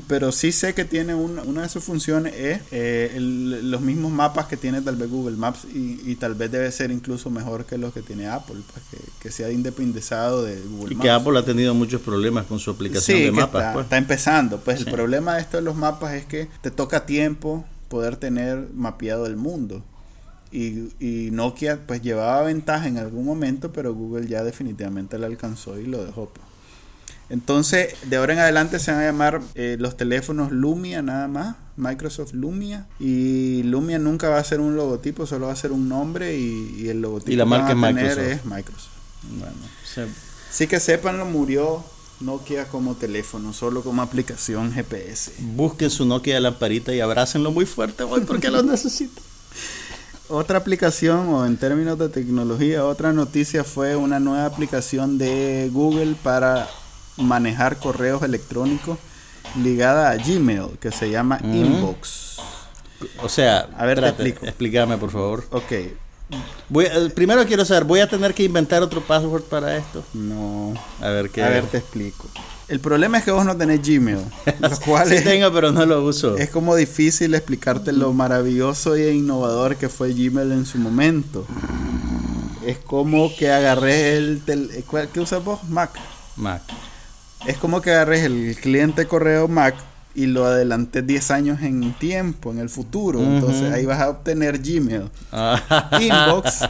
[0.06, 4.12] pero sí sé que tiene una, una de sus funciones es eh, el- los mismos
[4.12, 7.64] mapas que tiene tal vez Google Maps y, y tal vez debe ser incluso mejor
[7.66, 11.02] que los que tiene Apple, pues que, que se ha independizado de Google Y Maps.
[11.04, 13.62] que Apple ha tenido muchos problemas con su aplicación Sí, de que mapas.
[13.62, 13.84] está, pues.
[13.84, 14.51] está empezando.
[14.58, 14.84] Pues Sí.
[14.86, 19.26] el problema de esto de los mapas es que te toca tiempo poder tener mapeado
[19.26, 19.82] el mundo.
[20.50, 25.78] Y, y Nokia pues llevaba ventaja en algún momento, pero Google ya definitivamente le alcanzó
[25.80, 26.26] y lo dejó.
[26.28, 26.46] pues.
[27.30, 31.56] Entonces, de ahora en adelante se van a llamar eh, los teléfonos Lumia nada más,
[31.78, 32.86] Microsoft Lumia.
[33.00, 36.76] Y Lumia nunca va a ser un logotipo, solo va a ser un nombre y,
[36.78, 38.36] y el logotipo Y la que marca van a es tener Microsoft.
[38.38, 38.92] es Microsoft.
[39.38, 40.12] Bueno.
[40.50, 41.82] Sí que sepanlo, murió
[42.22, 45.32] Nokia como teléfono, solo como aplicación GPS.
[45.40, 49.22] busquen su Nokia de lamparita y abrácenlo muy fuerte hoy porque lo necesitan.
[50.28, 56.14] Otra aplicación, o en términos de tecnología, otra noticia fue una nueva aplicación de Google
[56.22, 56.68] para
[57.18, 58.98] manejar correos electrónicos
[59.62, 61.54] ligada a Gmail, que se llama Mm.
[61.54, 62.36] Inbox.
[63.22, 65.44] O sea, A ver, te explícame por favor.
[65.50, 65.72] Ok,
[66.68, 70.02] Voy, eh, primero quiero saber, ¿voy a tener que inventar otro password para esto?
[70.14, 70.72] no.
[71.00, 71.42] A ver qué.
[71.42, 72.28] A ver, te explico.
[72.68, 74.18] El problema es que vos no tenés Gmail,
[74.60, 76.38] lo cual sí es, tengo, pero no lo uso.
[76.38, 81.44] es como difícil explicarte lo maravilloso e innovador que fue Gmail en su momento.
[82.64, 84.40] Es como que agarré el...
[84.46, 85.62] tel- ¿cuál- ¿Qué usas vos?
[85.68, 85.90] Mac.
[86.36, 86.62] Mac.
[87.46, 89.74] Es como que agarres el cliente correo Mac
[90.14, 93.20] y lo adelantes 10 años en tiempo, en el futuro.
[93.20, 95.10] Entonces ahí vas a obtener Gmail.
[95.30, 95.90] Ah.
[96.00, 96.68] Inbox.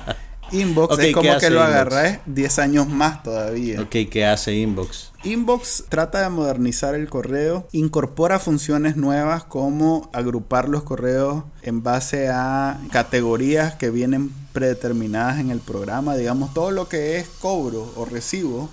[0.52, 3.80] Inbox es ¿qué como que lo agarras 10 años más todavía.
[3.80, 5.12] ok, ¿qué hace Inbox?
[5.24, 12.28] Inbox trata de modernizar el correo, incorpora funciones nuevas como agrupar los correos en base
[12.28, 18.04] a categorías que vienen predeterminadas en el programa, digamos todo lo que es cobro o
[18.04, 18.68] recibo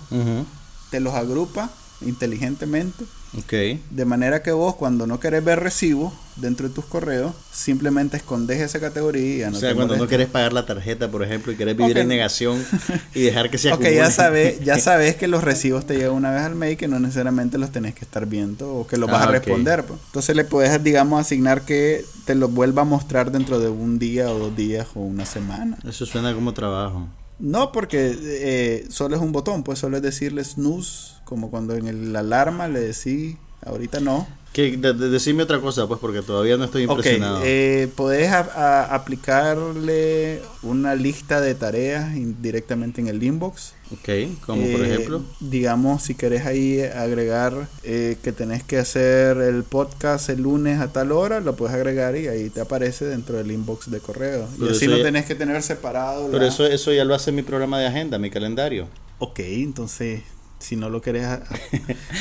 [0.90, 1.70] te los agrupa
[2.02, 3.04] inteligentemente.
[3.36, 3.52] Ok.
[3.90, 8.60] De manera que vos cuando no querés ver recibo dentro de tus correos, simplemente escondes
[8.60, 9.50] esa categoría.
[9.50, 12.08] No o sea, cuando no querés pagar la tarjeta, por ejemplo, y querés vivir en
[12.08, 12.64] negación
[13.14, 13.90] y dejar que se acumule.
[13.90, 16.88] Ok, ya sabes, ya sabes que los recibos te llegan una vez al mail que
[16.88, 19.84] no necesariamente los tenés que estar viendo o que los vas a ah, responder.
[19.84, 20.00] Pues.
[20.06, 24.30] Entonces le puedes, digamos, asignar que te los vuelva a mostrar dentro de un día
[24.30, 25.78] o dos días o una semana.
[25.86, 27.08] Eso suena como trabajo.
[27.40, 31.88] No, porque eh, solo es un botón, pues solo es decirle snooze, como cuando en
[31.88, 34.26] el alarma le decís, ahorita no.
[34.52, 37.38] Que, decime otra cosa, pues, porque todavía no estoy impresionado.
[37.38, 42.10] Okay, eh, podés aplicarle una lista de tareas
[42.42, 43.74] directamente en el inbox.
[43.92, 44.08] Ok,
[44.44, 45.22] como por eh, ejemplo.
[45.38, 50.92] Digamos, si querés ahí agregar eh, que tenés que hacer el podcast el lunes a
[50.92, 54.48] tal hora, lo puedes agregar y ahí te aparece dentro del inbox de correo.
[54.60, 56.28] y así no tenés que tener separado.
[56.28, 58.88] Pero eso, eso ya lo hace mi programa de agenda, mi calendario.
[59.20, 60.22] Ok, entonces
[60.60, 61.26] si no lo querés.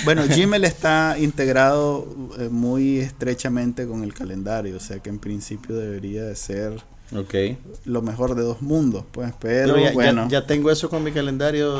[0.06, 2.08] bueno, Gmail está integrado
[2.40, 6.82] eh, muy estrechamente con el calendario, o sea que en principio debería de ser
[7.16, 7.58] okay.
[7.86, 10.28] lo mejor de dos mundos, pues, pero, ya, bueno.
[10.30, 11.78] Ya, tengo eso con mi calendario.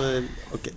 [0.52, 0.74] Okay.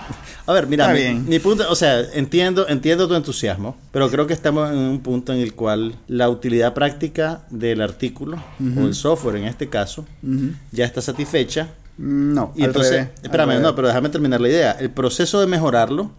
[0.47, 4.71] A ver, mira, mi, punto, o sea, entiendo, entiendo tu entusiasmo, pero creo que estamos
[4.71, 8.43] en un punto en el cual la utilidad práctica del artículo,
[8.77, 10.07] o el software en este caso,
[10.71, 11.75] ya está satisfecha
[12.05, 14.73] no, y entonces, espérame, no, pero déjame terminar la idea.
[14.73, 16.11] El proceso de mejorarlo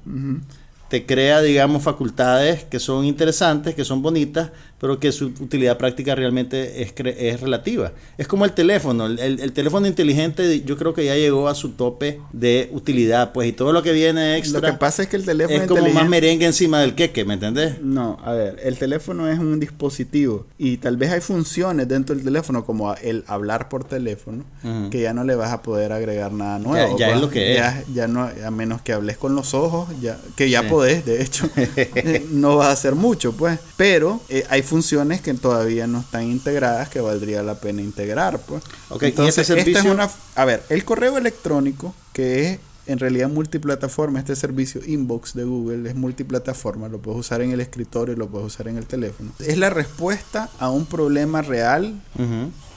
[0.87, 4.51] te crea, digamos, facultades que son interesantes, que son bonitas,
[4.83, 7.93] pero que su utilidad práctica realmente es, es relativa.
[8.17, 12.19] Es como el teléfono, el, teléfono inteligente yo creo que ya llegó a su tope
[12.33, 14.59] de utilidad, pues, y todo lo que viene extra...
[14.59, 17.35] Lo que pasa es que el teléfono es como más merengue encima del queque, ¿me
[17.35, 17.81] entendés?
[17.81, 22.25] No, a ver, el teléfono es un dispositivo y tal vez hay funciones dentro del
[22.25, 24.43] teléfono como el hablar por teléfono
[24.91, 26.97] que ya no le vas a poder agregar nada nuevo.
[26.97, 27.93] Ya, es lo que ya, es.
[27.93, 31.49] Ya no, a menos que hables con los ojos, ya que ya podés, de hecho,
[32.31, 33.59] no vas a hacer mucho, pues.
[33.77, 34.72] Pero eh, hay funciones
[35.21, 38.63] que todavía no están integradas que valdría la pena integrar, pues.
[39.01, 40.09] Entonces, esta es una...
[40.35, 45.89] A ver, el correo electrónico, que es en realidad multiplataforma, este servicio inbox de Google
[45.89, 49.31] es multiplataforma, lo puedes usar en el escritorio, lo puedes usar en el teléfono.
[49.39, 52.01] Es la respuesta a un problema real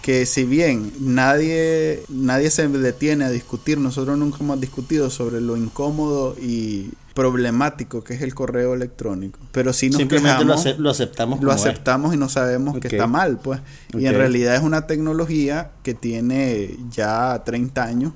[0.03, 5.57] que si bien nadie, nadie se detiene a discutir, nosotros nunca hemos discutido sobre lo
[5.57, 9.41] incómodo y problemático que es el correo electrónico.
[9.51, 11.43] Pero si nos Simplemente lo, aceptamos.
[11.43, 13.61] Lo aceptamos y no sabemos que está mal, pues.
[13.99, 18.13] Y en realidad es una tecnología que tiene ya 30 años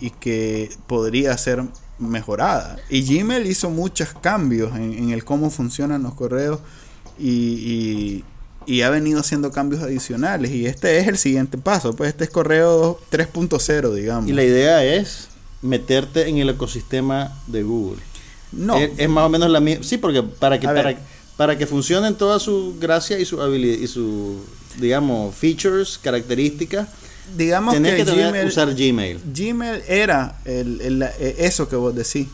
[0.00, 1.62] y que podría ser
[1.98, 2.78] mejorada.
[2.88, 6.60] Y Gmail hizo muchos cambios en, el cómo funcionan los correos
[7.18, 8.24] y,
[8.66, 10.52] y, ha venido haciendo cambios adicionales.
[10.52, 14.30] Y este es el siguiente paso, pues este es correo 3.0, digamos.
[14.30, 15.28] Y la idea es
[15.60, 18.00] meterte en el ecosistema de Google.
[18.52, 18.76] No.
[18.76, 19.84] Es, más o menos la misma.
[19.84, 20.96] Sí, porque para que, para,
[21.36, 24.40] para, que funcionen toda su gracia y su habilidad y su,
[24.78, 26.88] digamos, features, características,
[27.36, 29.20] digamos que, que usar Gmail.
[29.34, 32.28] Gmail era el, e, eso que vos decís.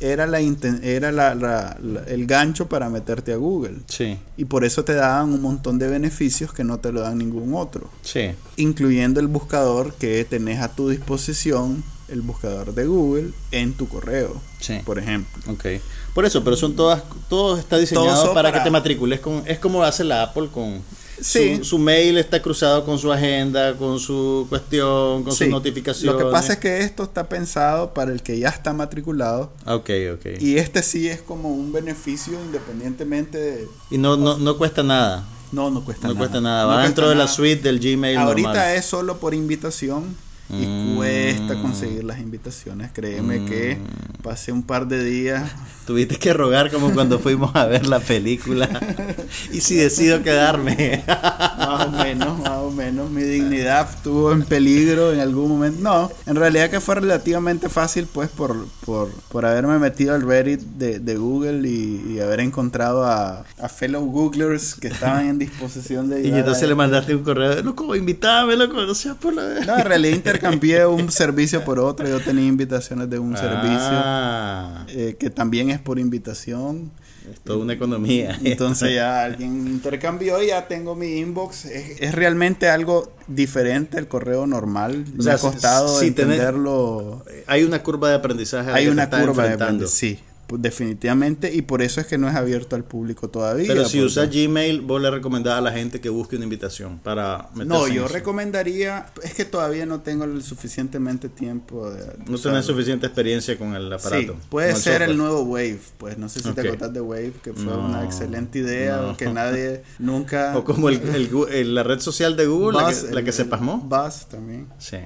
[0.00, 1.76] era la, era la,
[2.06, 3.78] el gancho para meterte a Google.
[3.88, 4.16] Sí.
[4.36, 7.54] Y por eso te daban un montón de beneficios que no te lo dan ningún
[7.54, 7.90] otro.
[8.02, 8.30] Sí.
[8.56, 14.40] Incluyendo el buscador que tenés a tu disposición el buscador de Google en tu correo,
[14.84, 15.52] por ejemplo.
[15.52, 15.66] Ok.
[16.14, 19.82] Por eso, pero son todas, todo está diseñado para, que te matricules con, es como
[19.82, 20.82] hace la Apple con
[21.20, 26.12] su, mail está cruzado con su agenda, con su cuestión, con sus notificaciones.
[26.12, 29.52] Lo que pasa es que esto está pensado para el que ya está matriculado.
[29.66, 30.40] Ok, ok.
[30.40, 33.68] Y este sí es como un beneficio independientemente de...
[33.90, 35.26] Y no, no, no cuesta nada.
[35.52, 36.14] No, no cuesta nada.
[36.14, 36.64] No cuesta nada.
[36.66, 38.18] Va dentro de la suite del Gmail.
[38.18, 40.16] Ahorita es solo por invitación
[40.50, 40.96] y mm.
[40.96, 42.90] cuesta conseguir las invitaciones.
[42.92, 44.22] Créeme que mm.
[44.22, 45.50] pasé un par de días.
[45.86, 48.68] Tuviste que rogar como cuando fuimos a ver la película.
[49.52, 51.02] y si decido quedarme.
[51.08, 53.10] más o menos, más o menos.
[53.10, 55.80] Mi dignidad estuvo en peligro en algún momento.
[55.82, 60.60] No, en realidad que fue relativamente fácil, pues, por, por, por haberme metido al Reddit
[60.60, 66.22] de, de Google y, haber encontrado a, a, fellow Googlers que estaban en disposición de.
[66.22, 69.42] y entonces le mandaste un correo, loco, invítame, loco, no sea por la.
[69.66, 72.08] No, en realidad cambié un servicio por otro.
[72.08, 74.84] Yo tenía invitaciones de un ah.
[74.86, 76.90] servicio eh, que también es por invitación.
[77.32, 78.38] Es toda una economía.
[78.44, 81.64] Entonces ya alguien intercambió y ya tengo mi inbox.
[81.64, 85.04] Es, realmente algo diferente al correo normal.
[85.14, 87.24] Me ha costado entenderlo.
[87.46, 88.70] hay una curva de aprendizaje.
[88.70, 90.18] Hay una curva de aprendizaje, sí.
[90.48, 93.66] Definitivamente, y por eso es que no es abierto al público todavía.
[93.68, 96.98] Pero si porque- usas Gmail, vos le recomendás a la gente que busque una invitación
[96.98, 98.14] para meterse No, yo eso.
[98.14, 102.04] recomendaría, es que todavía no tengo el suficientemente tiempo de...
[102.28, 104.32] No tenés suficiente experiencia con el aparato.
[104.34, 107.52] Sí, puede ser el nuevo Wave, pues no sé si te acordás de Wave, que
[107.52, 109.16] fue No, una excelente idea, no.
[109.16, 110.56] que nadie nunca...
[110.56, 111.00] O como el,
[111.50, 113.78] el la red social de Google, la que, la el- que se pasmó.
[113.78, 114.66] Buzz también.
[114.78, 114.98] Sí.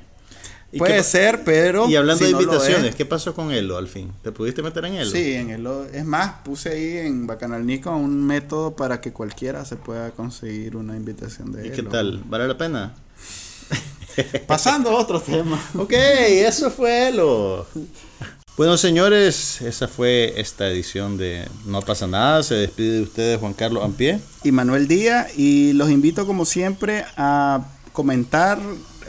[0.70, 1.88] ¿Y Puede ser, pero...
[1.88, 4.12] Y hablando si de no invitaciones, es- ¿qué pasó con Elo al fin?
[4.22, 5.10] ¿Te pudiste meter en Elo?
[5.10, 9.64] Sí, en el, es más, puse ahí en Bacanal Nico un método para que cualquiera
[9.64, 11.74] se pueda conseguir una invitación de ¿Y él.
[11.74, 12.22] qué tal?
[12.26, 12.94] ¿Vale la pena?
[14.46, 15.58] Pasando a otro tema.
[15.74, 17.66] Ok, eso fue Elo.
[18.56, 22.42] Bueno, señores, esa fue esta edición de No pasa nada.
[22.42, 24.18] Se despide de ustedes Juan Carlos Ampie.
[24.42, 28.58] y Manuel Díaz y los invito como siempre a comentar,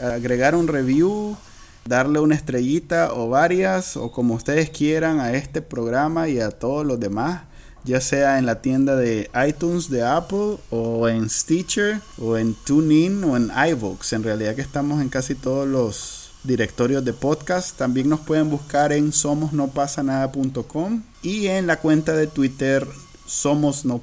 [0.00, 1.36] a agregar un review,
[1.84, 6.86] darle una estrellita o varias o como ustedes quieran a este programa y a todos
[6.86, 7.42] los demás,
[7.84, 13.24] ya sea en la tienda de iTunes de Apple o en Stitcher o en TuneIn
[13.24, 14.12] o en iVoox.
[14.12, 17.76] En realidad que estamos en casi todos los directorios de podcast.
[17.76, 22.86] También nos pueden buscar en somosnopasanada.com y en la cuenta de Twitter
[23.26, 24.02] somos no.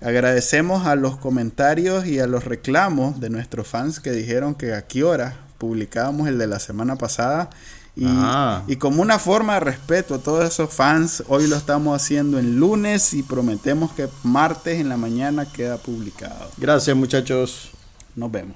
[0.00, 4.86] Agradecemos a los comentarios y a los reclamos de nuestros fans que dijeron que a
[4.86, 7.50] qué hora publicábamos el de la semana pasada.
[7.96, 8.62] Y, Ah.
[8.68, 12.60] y como una forma de respeto a todos esos fans, hoy lo estamos haciendo en
[12.60, 16.48] lunes y prometemos que martes en la mañana queda publicado.
[16.58, 17.70] Gracias, muchachos.
[18.14, 18.54] Nos vemos.